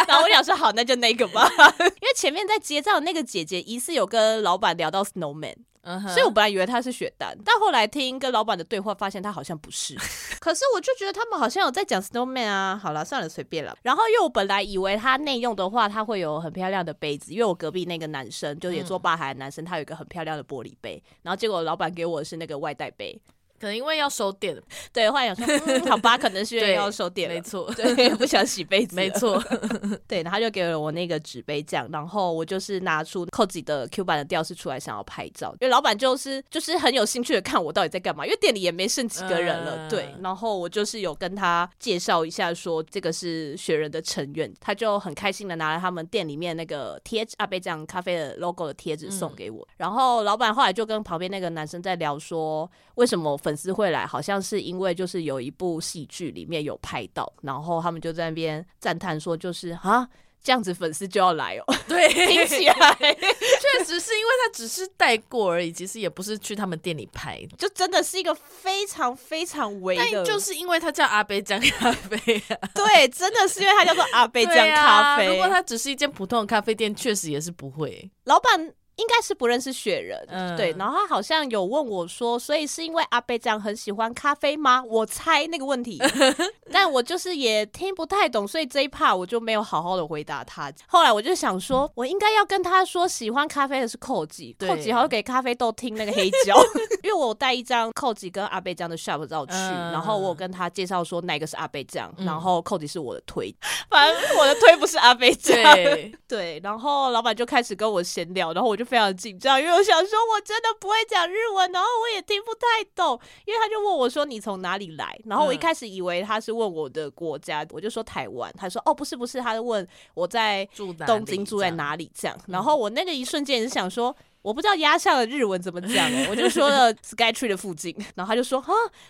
[0.06, 1.50] 然后我想说，好，那就那个吧。
[1.80, 5.56] 因为前面在结账那个姐姐疑似有跟老板聊到 Snowman。
[5.86, 6.02] Uh.
[6.10, 9.96] 所以，我本来以为他是雪丹，但后来听跟老板的对话，发现他好像不是。
[10.42, 12.76] 可是，我就觉得他们好像有在讲 Snowman 啊。
[12.82, 13.78] 好了，算了，随便了。
[13.84, 21.02] 然后，因为我本来以为他内用的话，他会有很漂亮的杯子，因为我隔壁那个男生，就也做吧台的男生，他有一个很漂亮的玻璃杯。
[21.22, 23.22] 然后，结果老板给我的是那个外带杯。
[23.60, 24.56] 可能因为要收店，
[24.92, 29.42] 对，后来想说， 嗯、好吧，可能是因为要收店，没错，对， 不想洗杯子，没错，
[30.08, 60.10] 对，然后他就给了我那个纸杯这样，然后我就是拿出 COZY 的 Q 版的吊饰出来，想要拍照，因为老板就是就是很有兴趣的看我到底在干嘛，因为店里也没剩几个人了，嗯、对，然后我就是有跟他介绍一下，说这个是雪人的成员，他就很开心的拿了他们店里面那个贴纸阿贝酱咖啡的 logo 的贴纸送给我，嗯、然后老板后来就跟旁边那个男生在聊说，为什么粉丝会来，好像是因为就是有一部戏剧里面有拍到，然后他们就在那边赞叹说，就是啊，
[60.44, 61.76] 这样子粉丝就要来哦。
[61.88, 72.18] 对，听起来确实是因为他只是带过而已，其实也不是去他们店里拍，就真的是一个非常非常微的，但就是因为他叫阿贝酱咖啡
[72.50, 72.58] 啊。
[72.74, 75.28] 对，真的是因为他叫做阿贝酱咖啡。
[75.28, 78.10] 啊，如果他只是一间普通的咖啡店，确实也是不会。
[78.24, 78.74] 老板。
[78.98, 80.74] 应该是不认识雪人，嗯、对。
[80.78, 84.82] 然后他好像有问我说，所以是因为阿贝酱很喜欢咖啡吗？
[84.88, 86.02] 我猜那个问题，
[86.72, 90.72] 但我就是也听不太懂，所以这一 part 我就没有好好的回答他。
[90.88, 96.56] 后来我就想说，我应该要跟他说，喜欢咖啡的是 COZY，COZY 对还要给咖啡豆听那个黑胶，
[97.04, 103.54] 因为我带一张 COZY 跟阿贝酱的 shop 照去，嗯、然后我跟他介绍说哪个是阿贝酱，嗯、然后 COZY 是我的推，
[103.90, 106.62] 反正我的推不是阿贝酱，对，对。
[106.64, 108.85] 然后老板就开始跟我闲聊，然后我就。
[108.86, 113.20] 非常紧张，因为我想说，我真的不会讲日文，然后我也听不太懂。
[113.46, 118.54] 因为他就问我说：“你从哪里来？”然后我一开始以为他是问我的国家，嗯、我就说台湾。
[118.58, 120.64] 他说：“哦，不是，不是，他是问我在
[121.06, 124.16] 东京住在哪里这样。”然后我那个一瞬间也是想说。
[124.46, 128.68] 我不知道压下的日文怎么讲、欸，我就说了 Skytree 的附近，然后他就说啊，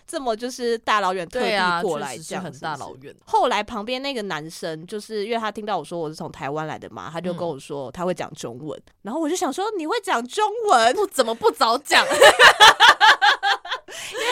[0.08, 3.14] 这么就是大老远特地过来，这样很大老远。
[3.26, 12.06] 后来旁边那个男生，就是因为他听到我说我是从台湾来的嘛，他就跟我说他会讲中文，嗯、然后我就想说你会讲中文，不怎么不早讲？
[12.08, 12.20] 因为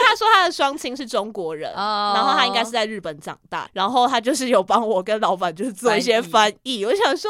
[0.08, 7.30] 他说他的双亲是中国人，哦、然后他应该是在日本长大，然后他就是有帮我跟老板就是做一些翻译，我想说。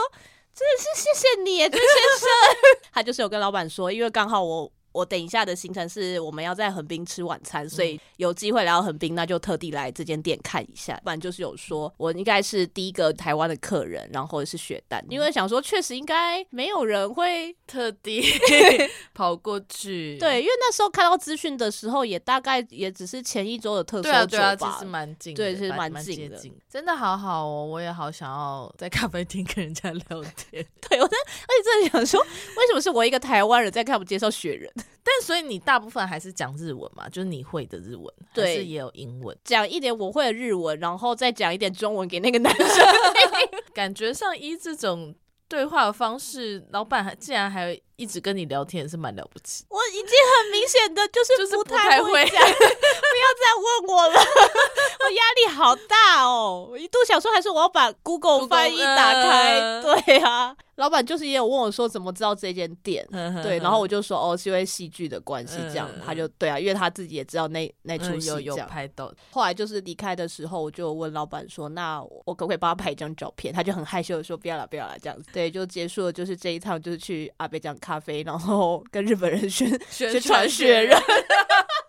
[0.55, 1.85] 真的是谢谢你，朱先
[2.19, 2.29] 生。
[2.93, 4.71] 他就是有跟老板说，因为刚好我。
[4.93, 10.99] 我等一下的行程是我们要在横滨吃晚餐，所以有机会来到横滨，那就特地来这间店看一下。
[11.03, 18.23] 不然就是有说我应该是第一个台湾的客人，然后是雪丹，因为想说确实应该没有人会 特地
[19.13, 20.17] 跑过去。
[20.19, 30.65] 对，因为那时候看到资讯的时候，也大概也只是前一周的特搜酒吧，其实蛮近，对，是蛮近的，真的好好哦，我也好想要在咖啡厅跟人家聊天。
[30.87, 34.71] 对，我真的而且真的想说，为什么是我一个台湾人在看我们介绍雪人？
[35.03, 37.09] 但所以你大部分还是讲日文嘛？
[37.09, 39.37] 就是你会的日文，对，还是也有英文？
[39.43, 42.67] 讲一点我会的日文，然后再讲一点中文给那个男生。
[43.73, 45.13] 感觉上一这种
[45.47, 49.65] 对话的方式，老板还竟然还一直跟你聊天，也是蛮了不起。
[49.69, 56.67] 我已经很明显的就是不太会讲， 不要再问我了， 我压力好大哦。
[56.71, 59.81] 我一度想说，还是我要把 Google 翻译打开。
[59.81, 60.55] 对啊。
[60.77, 63.07] 老板就是也有问我说怎么知道这间店，
[63.43, 69.13] 对，然后我就说哦，是因为戏剧的关系这样，他就对啊，因为他自己也知道那那出戏有拍到。
[69.29, 73.53] 后来就是离开的时候，我就问老板说，那我可不可以帮他拍一张照片？
[73.53, 75.29] 他就很害羞的说不要了，不要了这样子。
[75.31, 80.97] 对，就结束了，就是这一趟就是去阿贝酱咖啡，然后跟日本人宣 宣传雪人。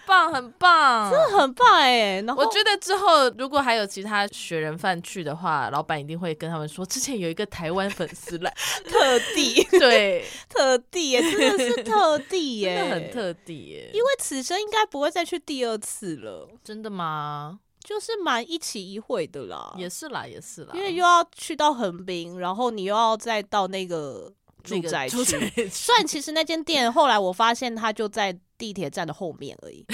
[0.07, 2.20] 棒，很棒，真的很棒哎！
[2.26, 8.54] 然后我觉得之后如果还有其他雪人饭去的话，老板一定会跟他们说，之前有一个台湾粉丝来，
[8.85, 13.90] 特地对，特地耶，真的是特地耶，真的很特地耶。
[13.94, 17.61] 因为此生应该不会再去第二次了，真的吗？
[17.83, 24.30] 就是蛮一期一会的啦，也是啦，也是啦，因为又要去到横滨，然后你又要再到那个
[24.64, 25.16] 住宅区，
[25.70, 28.37] 虽然其实那间店后来我发现它就在。
[28.57, 29.85] 地铁站的后面而已，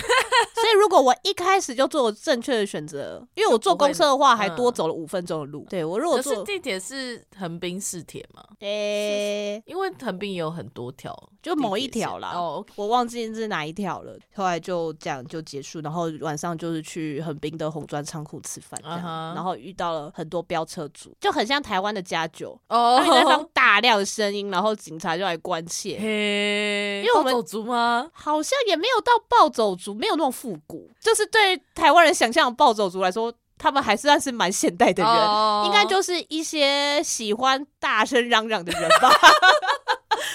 [0.54, 5.66] 所以如果我一开始就做正确的选择，因为我坐公车的话还多走了五分钟的路。
[5.68, 8.44] 对，我如果坐地铁是横滨市铁嘛？
[8.60, 12.32] 诶、欸，因为横滨也有很多条，就某一条啦。
[12.34, 14.16] 哦，我忘记是哪一条了。
[14.34, 19.34] 后来就这样就结束，然后晚上就是去横滨的红砖仓库吃饭，这样、uh -huh。
[19.34, 25.98] 然后遇到了很多飙车族，就很像台湾的家酒哦，在放 大量的声音，然后警察就来关切。
[25.98, 28.10] 嘿，因为我们暴走族吗？
[28.12, 35.66] 好像也没有到暴走族，没有那种复古，就是对台湾人想象的暴走族来说，他们还算是蛮现代的人，oh.
[35.66, 39.10] 应该就是一些喜欢大声嚷嚷的人吧。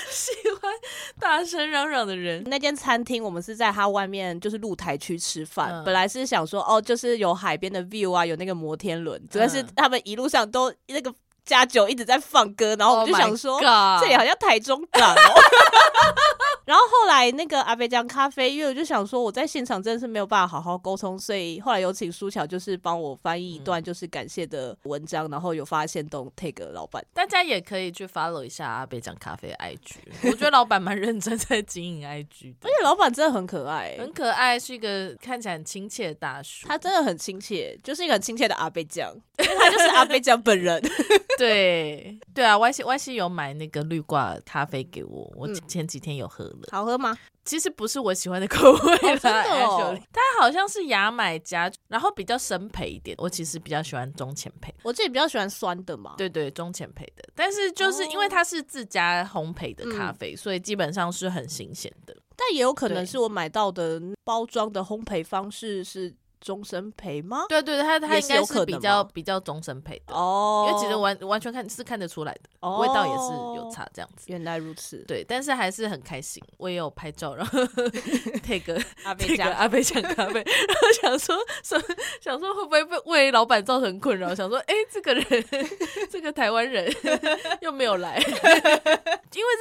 [0.10, 0.32] 喜
[0.62, 0.72] 欢
[1.20, 2.44] 大声嚷嚷的人。
[2.48, 5.84] 那间餐厅，我们是在它外面，就是露台区吃饭、嗯。
[5.84, 9.22] 本来是想说，哦，就是有海边的 view 啊，有那个摩天轮。
[9.30, 11.14] 主要是他们一路上都那个
[11.46, 15.18] 加酒一直在放歌，然后我们就想说，oh、这里好像台中港哦。
[16.66, 40.82] 然后后来那个阿贝酱咖啡，因为我就想说我在现场真的是没有办法好好沟通，所以后来有请苏乔就是帮我翻译一段就是感谢的文章，嗯、然后有发现动 take 老板，大家也可以去 follow 一下阿贝酱咖啡的 IG，我觉得老板蛮认真在经营 IG，而且老板真的很可爱，很可爱，是一个看起来很亲切的大叔，他真的很亲切，就是一个很亲切的阿贝酱，因为他就是阿贝酱本人，
[41.38, 42.18] 对。
[42.34, 46.54] 对啊，Y C Y C 有买那个绿挂咖啡给我，我前几天有喝。
[46.72, 47.18] 好喝吗？
[47.44, 49.98] 其实不是我喜欢的口味啦，真的哦。
[50.12, 53.16] 它好像是牙买加，然后比较深焙一点。
[53.20, 56.16] 我其实比较喜欢中浅焙，我自己比较喜欢酸的嘛。
[56.18, 57.24] 对对，中浅焙的。
[57.36, 62.16] 但是就是因为它是自家烘焙的咖啡，哦，所以基本上是很新鲜的。
[62.36, 66.14] 但也有可能是我买到的包装的烘焙方式是。
[66.46, 67.48] 中深焙吗？
[67.50, 74.26] 对对对，它它应该是比较比较终身陪的哦，因为其实完完全看是看得出来的，哦，味道也是有差这样子。
[74.28, 76.44] 原来如此，对，但是还是很开心。
[76.58, 77.60] 我也有拍照，然后
[78.46, 81.82] take 阿贝酱阿贝讲咖啡，然后想说说
[82.22, 84.36] 想说会不会为为老板造成困扰？
[84.36, 85.26] 想说哎，这个人
[86.12, 86.94] 这个台湾人
[87.62, 88.22] 又没有来，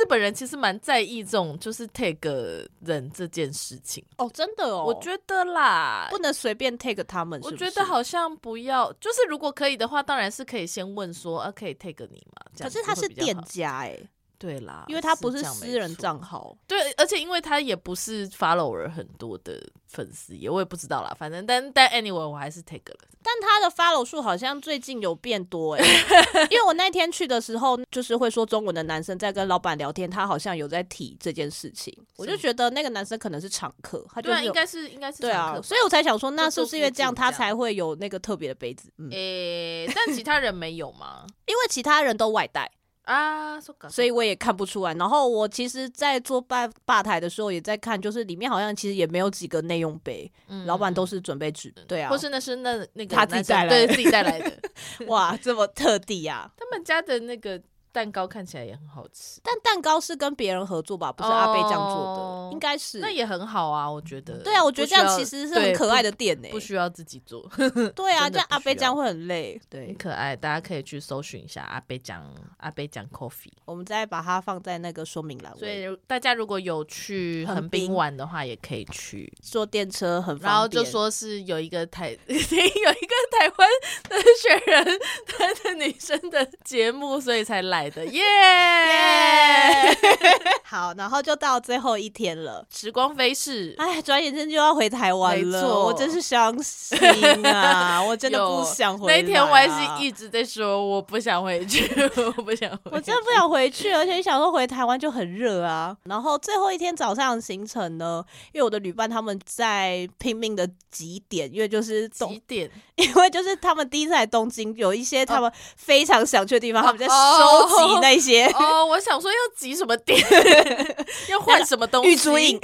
[0.04, 4.04] 日本人其实蛮在意这种就是 take 人这件事情。
[4.18, 6.74] 哦，真的哦，我觉得啦，不能随便。
[6.74, 12.44] take 他们是是，我觉得好像不要，就是如果可以的话，当然是可以先问说，啊，可以 take 你吗？
[12.58, 22.98] 可是他是店家哎、欸，对啦，因为他不是私人账号，对，而且因为他也不是 follower 很多的粉丝，也我也不知道啦，反正但但 anyway 我还是 take 了。
[23.22, 38.90] 但他的 follow 数好像最近有变多哎、欸，因为我那天去的时候，就是会说中文的男生在跟老板聊天，他好像有在提这件事情，我就觉得那个男生可能是常客，他就是、对、啊、应该是应该是常客，对啊，所以我才想说，那是不是因为这样他才会有那个特别的杯子？
[38.98, 41.24] 嗯，诶、欸，但其他人没有吗？
[41.46, 42.70] 因为其他人都外带。
[43.04, 44.94] 啊，所以我也看不出来。
[44.94, 54.58] 然后我其实，在做吧吧台的时候，也在看，就是里面好像其实也没有几个内用杯，嗯、老板都是准备纸的，对啊，或是那是那那个他自己带来的，对，自己带来的，
[55.08, 56.50] 哇，这么特地啊！
[56.56, 57.60] 他们家的那个。
[57.94, 62.98] 蛋糕看起来也很好吃，但蛋糕是跟别人合作吧，不是阿贝这样做的，哦、应该是。
[62.98, 64.36] 那也很好啊，我觉得。
[64.38, 67.48] 对啊，我觉得这样其实是很可爱的店呢、欸，不需要自己做。
[67.94, 69.60] 对啊，这样阿贝酱会很累。
[69.70, 73.52] 对，很可爱，大家可以去搜寻一下阿贝酱，阿贝酱 Coffee。
[73.64, 75.56] 我们再把它放在那个说明栏。
[75.56, 80.52] 所以大家如果有去横滨玩的话，也可以去坐电车，很方便。
[80.52, 83.68] 然后就说是有一个台， 有一个台湾
[84.08, 89.87] 的雪人他 的女生的节目，所以才来的，耶、yeah!。
[89.87, 90.62] 耶、yeah!
[90.74, 96.98] 好，然后就到最后一天了，时光飞逝，哎，转眼间就要回台湾了，我真是伤心
[97.46, 98.02] 啊！
[98.02, 99.14] 我真的不想回、啊。
[99.16, 101.88] 那天我还是一直在说我不想回去，
[102.36, 105.96] 我不想回去，我真的不想回去，而且想说回台湾就很热啊。
[106.06, 118.46] 然后最后一天早上行程呢，因为我的旅伴他们在拼命的集点，因为就是集点，因为就是他们第一次来东京，有一些他们非常想去的地方，哦、他们在收集那些。
[118.48, 120.18] 哦，我想说要集什么点，
[121.30, 122.10] 要换什么东西？
[122.10, 122.58] 玉珠印，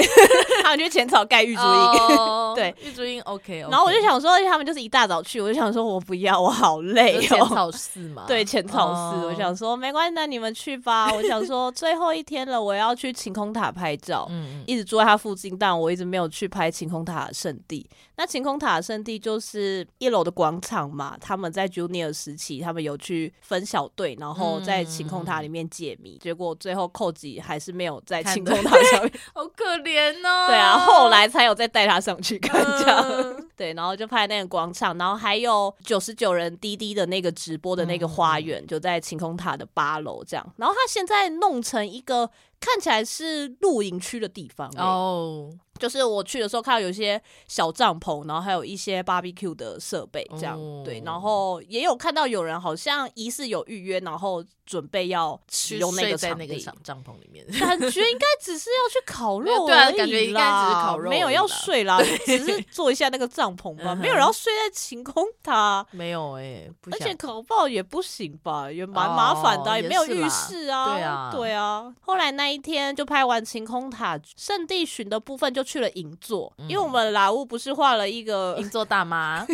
[0.63, 3.61] 他们就浅草盖玉珠印，哦、对，玉珠印 OK。
[3.71, 7.21] 然后我就想说，他们就是一大早去，我就想说我不要，我好累哦。
[7.21, 9.31] 浅草寺嘛，对，浅草寺、哦。
[9.31, 11.13] 我想说没关系，那你们去吧。
[11.13, 17.89] 我想说最后一天了，我要去晴空塔拍照，嗯，一直住在它附近，但我一直没有去拍晴空塔的圣地。
[18.21, 30.49] 那晴空塔的圣地就是一楼的广场嘛，他们在 Junior 时期，他们有去分小队，然后在晴空塔里面解谜，结果最后寇吉还是没有在晴空塔上面， 好可怜哦。
[30.49, 33.03] 对啊，后来才有再带他上去看这样。
[33.09, 40.47] 嗯、 对，然后就拍那个广场，然后还有九十九人滴滴的那个直播的那个花园，就在晴空塔的八楼这样。
[40.59, 45.51] 然后他现在弄成一个看起来是露营区的地方哦。
[45.81, 71.95] 就是我去的时候看到有一些小帐篷，然后还有一些 barbecue 的设备，这样、哦、对，然后也有看到有人好像疑似有预约，然后准备要使用那个在那个帐帐篷里面，感觉应该只是要去烤肉而已啦，对啊，感觉应该只是烤肉，没有要睡啦，只是做一下那个帐篷吧， 没有人要睡在晴空塔， 没有哎、欸，而且烤爆也不行吧，也蛮麻烦的、啊哦，也没有浴室啊，对啊，对啊。
[72.03, 75.65] 后来那一天就拍完晴空塔圣地巡的部分就。
[75.71, 79.47] 去了银座，因为我们老屋不是画了一个银座大妈，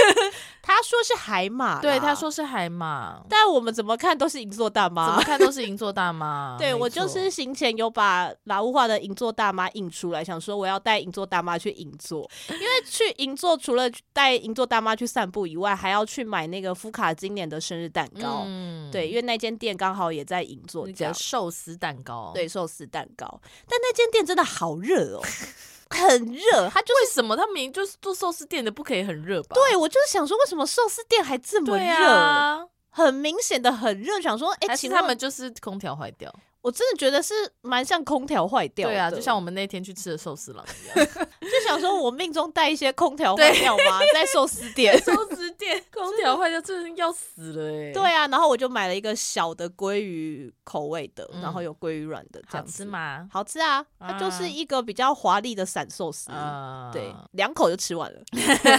[0.68, 6.56] 他说是海马，对，他说是海马，但我们怎么看都是银座大妈，怎么看都是银座大妈。
[6.60, 18.42] 对，我就是行前有把老屋化的银座大妈印出来，想说我要带银座大妈去银座，因为去银座除了带银座大妈去散步以外，还要去买那个福卡今年的生日蛋糕。
[18.46, 23.40] 嗯，对，因为那间店刚好也在银座，叫寿司蛋糕，对，寿司蛋糕。
[23.66, 25.22] 但那间店真的好热哦。
[25.90, 29.54] 很热，他就是为什么他明明就是做寿司店的，不可以很热吧？
[29.54, 31.84] 对，我就是想说，为什么寿司店还这么热？
[31.84, 36.32] 啊、很明显的很热，想说，哎、欸，其实他们就是空调坏掉。
[36.60, 37.32] 我真的觉得是
[37.62, 41.06] 蛮像空调坏掉的，对啊，就像我们那天去吃的寿司郎一样，
[41.40, 44.00] 就想说我命中带一些空调坏掉吗？
[44.12, 47.92] 在寿司店， 寿司店 空调坏掉，真的要死了哎、欸！
[47.92, 53.28] 对啊，然后我就买了一个小的鲑鱼口味的，然后有鲑鱼软的，这样吃吗？
[53.30, 53.84] 好吃啊！
[54.00, 58.20] 它就是一个比较华丽的散寿司，啊、对，两口就吃完了，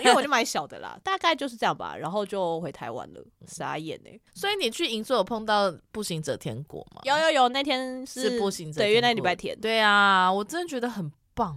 [0.04, 4.22] 因为我就买小的啦，大概就是这样吧，然后就回台湾了，傻眼哎、欸！
[4.36, 7.02] 所以你去银座有碰到步行者天国吗？
[7.06, 7.69] 有有有，那天。
[8.06, 11.56] 是，是步行者，对，因为那礼拜天，对啊，我真的觉得很棒，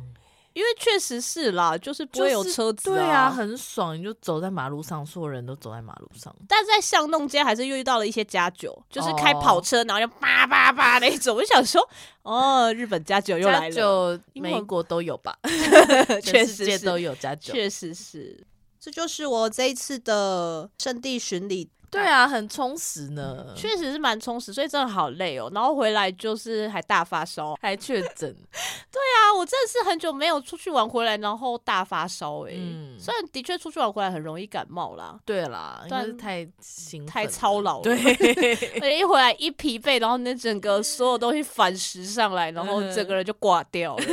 [0.53, 11.89] 因为确实是啦，就是不会有车子、啊就是，对啊，很爽，你就走在马路上，所有人都走在马路上，但是在巷弄间还是遇到了一些家酒，就是开跑车，哦、然后就叭叭叭那种，我就想说，
[12.23, 15.39] 哦，日本家酒又来了，就美国都有吧，
[16.23, 18.47] 全世界都有家酒，确实是，
[18.79, 21.71] 这就是我这一次的圣地巡礼。
[21.93, 25.51] 对啊，很充实呢，确实是蛮充实，所以真的好累哦。
[25.55, 28.35] 然后回来就是还大发烧， 还确诊。
[28.91, 32.53] 对啊，我真的是很久没有出去玩回来，然后大发烧哎。
[32.55, 35.19] 嗯，虽然的确出去玩回来很容易感冒啦。
[35.27, 37.83] 对啦，但是太辛太操劳了。
[37.85, 44.05] 对，一回来一疲惫，然后那整个所有东西反噬上来，然后整个人就挂掉了。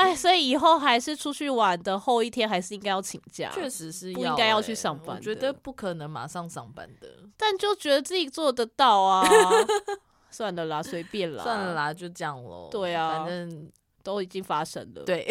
[0.00, 3.50] 哎，所以以后还是出去玩的后一天，还是应该要请假。
[3.52, 5.16] 确实是不应该要去上班。
[5.16, 9.28] 我觉得不可能马上上班的，但就觉得自己做得到啊。
[10.30, 12.68] 算了啦，随便啦，算了啦，就这样喽。
[12.70, 13.70] 对啊，反正
[14.02, 15.02] 都已经发生了。
[15.02, 15.24] 对，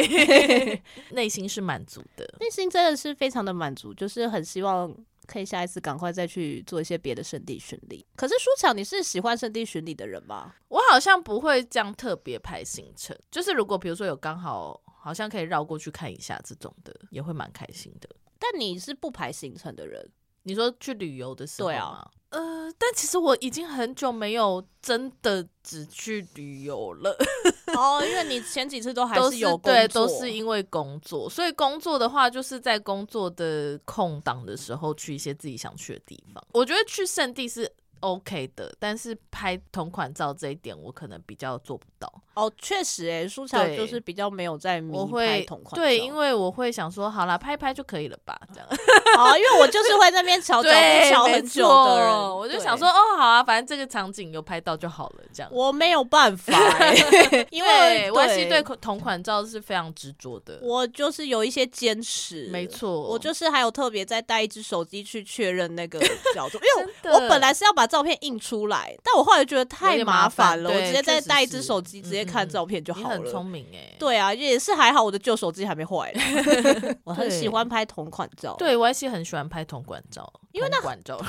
[1.11, 4.93] 内心是满足的，内心真的是非常的满足，就是很希望。
[5.30, 8.03] 可以下一次赶快再去做一些别的圣地巡礼。
[8.15, 10.55] 可是舒巧，你是喜欢圣地巡礼的人吗？
[10.69, 18.09] 我好像不会这样特别排行程，就是如果比如说有刚好好像可以绕过去看一下这种的，也会蛮开心的。
[18.39, 20.11] 但你是不排行程的人？
[20.50, 21.70] 你说去旅游的时候？
[21.70, 22.06] 对啊。
[22.30, 27.18] 呃，但其实我已经很久没有真的只去旅游了。
[27.76, 36.43] 哦，因为你前几次都还是有工作，对，都是因为工作，所以工作的话就是在工作的空档的时候去一些自己想去的地方。
[36.54, 37.68] 我觉得去圣地是
[38.02, 42.12] OK 的，但是拍同款照这一点我可能比较做不到。
[42.34, 45.82] 哦，确实、欸，哎，舒乔就是比较没有在迷拍同款照。
[45.82, 48.68] 对，因为我会想说，好啦，拍一拍就可以了吧，这样。
[49.18, 55.52] 哦，因为我就是会在那边瞧脚步瞧很久的人，我就想说，哦，好啊，反正这个场景有拍到就好了，这样。
[55.52, 60.60] 我没有办法、欸， 因为我是对同款照是非常执着的。
[60.62, 66.00] 我就是有一些坚持，没错，我就是还有特别再带一只手机去确认那个
[66.34, 72.30] 角度，因为我本来是要把照片印出来，但我后来觉得太麻烦了，我直接再带一只手机直接。
[72.30, 73.18] 看照片就好了。
[73.18, 76.14] 你很聪明哎，对啊，也是还好，我的旧手机还没坏。
[77.04, 81.20] 我很喜欢拍同款照，对，我也是很喜欢拍同款照，因为那款照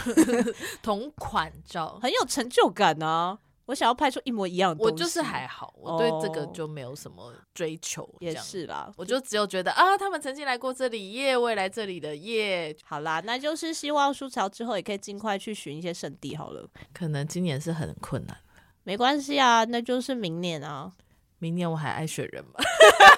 [0.82, 3.38] 同款照 很有成就感啊。
[3.70, 8.12] 我想要拍出一模一样的东西，我就是还好，我对这个就没有什么追求。
[8.18, 12.76] 也是啦，我就只有觉得啊，他们曾经来过这里耶，我也来这里的耶。
[12.82, 16.68] 好啦，那就是希望苏潮之后也可以尽快去寻一些圣地好了。
[16.92, 18.36] 可能今年是很困难。
[18.82, 20.90] 没关系啊，那就是明年啊。
[21.38, 22.54] 明年我还爱雪人吗？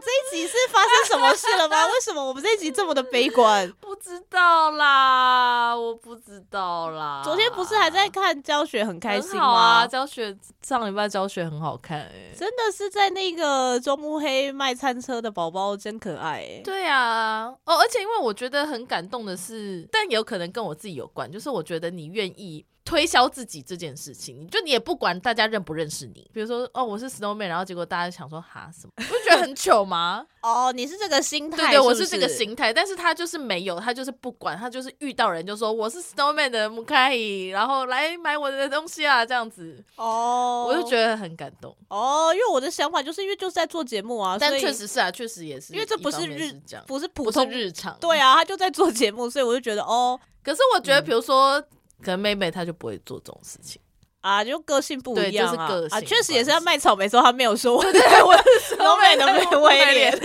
[0.00, 1.86] 这一集是发生什么事了吗？
[1.92, 3.70] 为什么我们这一集这么的悲观？
[3.80, 7.22] 不知道啦，我不知道啦。
[7.24, 9.46] 昨天不是还在看教学，很开心吗？
[9.46, 16.62] 啊，教学上礼拜教学很好看，欸，真的是在那个中目黑卖餐车的宝宝真可爱，欸。
[16.64, 22.64] 对啊，哦，而且因为我觉得很感动的是，但有可能跟我自己有关，就是我觉得你愿意。
[22.90, 26.28] 推销自己这件事情，你就你也不管大家认不认识你。
[26.34, 30.26] 比如说，哦，我是 Snowman，然后结果大家想说哈什么，不觉得很糗吗？
[30.42, 39.84] 哦，你是这个心态，对对，我是这个心态，但是他就是没有，他就是不管，他就是遇到人就说我是 Snowman 的木卡伊，然后来买我的东西啊，这样子。
[39.94, 41.72] 哦，我就觉得很感动。
[41.86, 47.96] 哦，因为我的想法就是因为就是在做节目啊，但确实是啊，确实也是，因为这不是日，不是普通日常。
[48.00, 50.18] 对啊，他就在做节目，所以我就觉得哦。
[50.42, 51.64] 可是我觉得，比如说，嗯、
[52.02, 53.80] 可能妹妹她就不会做这种事情
[54.20, 59.16] 啊，就个性不一样啊，就是个性啊，确实也是要卖草莓时候，她没有说，我，对，对，我是 Snowman
[59.50, 60.20] 的威廉。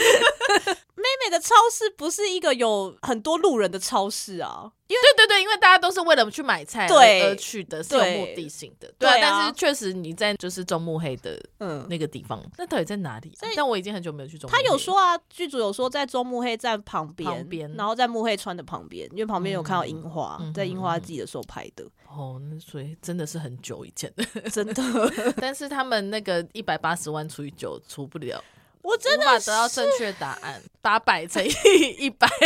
[1.06, 4.72] 妹妹的超市不是一个有很多路人的超市啊。
[4.88, 8.88] 因为对对对，因为大家都是为了去买菜而去的，是有目的性的。
[9.00, 13.34] 对，对啊，但是确实你在就是中目黑的嗯那个地方，嗯、那到底在哪里？
[13.42, 13.50] 啊？
[13.56, 14.62] 但我已经很久没有去中目黑。
[14.62, 21.84] 他有说啊，剧组有说在中目黑站旁边，旁边，然后在目黑川的旁边，因为旁边有看到樱花，嗯、在樱花季的时候拍的。
[22.08, 24.84] 哦，那所以真的是很久以前的，真的。
[25.42, 28.42] 但是他们那个一百八十万除以九除不了，
[28.86, 31.52] 我真的无法得到正确答案，八百乘以
[31.98, 32.28] 一百。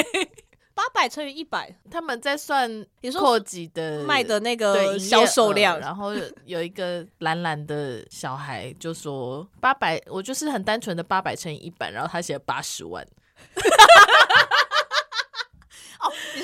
[0.79, 2.71] 八百乘以一百，他们在算
[3.01, 6.13] 你说扩级的卖的那个销售量，然后
[6.45, 13.05] 有一个蓝蓝的小孩就说八百，我就是很单纯的八百乘以一百，然后他写了八十万。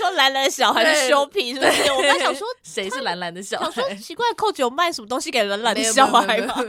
[0.06, 1.92] 说蓝蓝的小孩是修皮是不是？
[1.92, 3.72] 我刚想说 谁是蓝蓝的小孩？
[3.72, 6.64] 说奇怪，扣九卖什么东西给蓝蓝的小孩吧？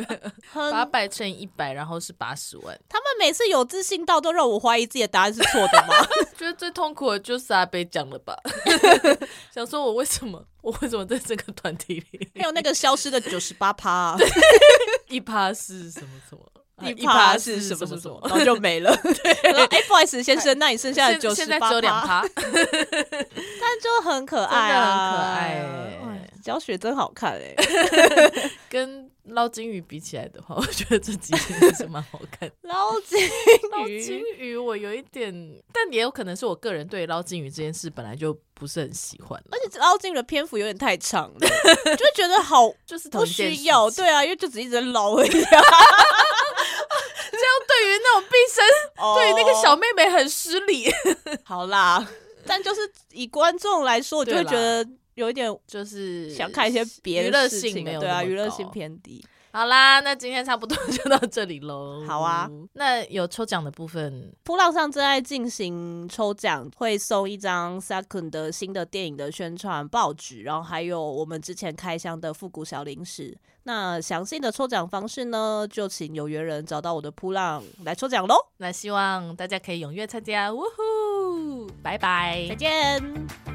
[0.71, 2.79] 八百乘以一百，然后是八十万。
[2.89, 5.95] 他们每次有自信到都让我怀疑自己的答案是错的吗？
[6.37, 8.37] 觉得最痛苦的就是阿贝讲了吧？
[9.55, 12.31] 想说我为什么我为什么在这个团体里？
[12.37, 14.17] 还有那个消失的九十八趴，
[15.09, 16.41] 一趴是什么什么？
[16.85, 18.95] 一趴是什么什么什么， 然后就没了。
[19.03, 25.67] 对，哎，不好意思，先生，那你剩下的九十八趴， 但就很可爱啊，很可爱。
[26.43, 27.55] 教学真好看哎，
[28.69, 32.49] 跟捞金鱼比起来的话，我觉得这几集还是蛮好看。
[32.63, 33.29] 捞金鱼，
[33.73, 35.35] 捞金鱼，我有一点，
[35.73, 41.41] 但也有可能是我个人对捞金鱼这件事本来就不是很喜欢，而且捞金鱼的篇幅有点太长了，
[41.97, 43.91] 就觉得好就是不需要。
[43.91, 45.31] 对啊，因为就只一直在捞而已。
[47.89, 48.65] 那种毕生
[48.97, 50.91] ，oh, 对于那个小妹妹很失礼。
[51.45, 52.07] 好啦，
[52.47, 52.81] 但就是
[53.13, 59.25] 以观众来说，我就会觉得有一点就是想看一些别的事情，没对啊，娱乐性偏低。
[59.57, 62.05] 好啦，那今天差不多就到这里喽。
[62.07, 73.35] 好啊，那有抽奖的部分，噗浪上正在进行抽奖，会送一张 Sakun 的新的电影的宣传报纸，然后还有我们之前开箱的复古小零食。
[73.63, 78.37] 那详细的抽奖方式呢，就请有缘人找到我的噗浪来抽奖喽。
[78.59, 83.46] 那希望大家可以踊跃参加，呜呼，拜拜，再见。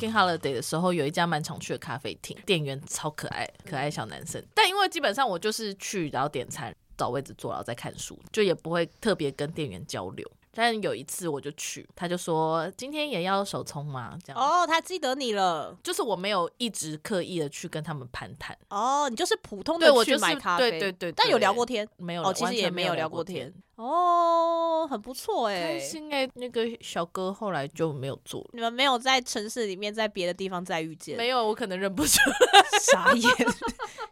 [0.00, 4.42] Working Holiday 的时候，有一家蛮常去的咖啡厅，店员超可爱，可爱小男生。
[4.54, 10.26] 但因为基本上我就是去，然后点餐，找位置坐，然后再看书，就也不会特别跟店员交流。
[10.52, 14.18] 但有一次我就去，他就说今天也要手冲吗？
[14.24, 22.22] 这样哦，他记得你了，就是我没有一直刻意的去跟他们攀谈哦，你就是普通的去买咖啡，对对对，但有聊过天没有？
[22.22, 31.16] 哦，其实也没有聊过天哦，很不错哎，开心哎，那个小哥后来就没有做，你们没有在城市里面，在别的地方再遇见？
[31.16, 32.18] 没有，我可能认不出，
[32.92, 33.24] 傻眼。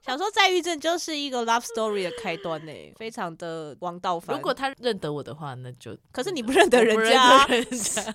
[0.00, 4.34] 想说再遇见就是一个 love story 的开端呢，非常的王道范。
[4.34, 8.14] 如果他认得我的话，那就可是你不认得人家，人 家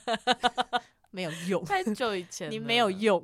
[1.11, 1.63] 没有用。
[1.65, 3.23] 太久以前，你没有用。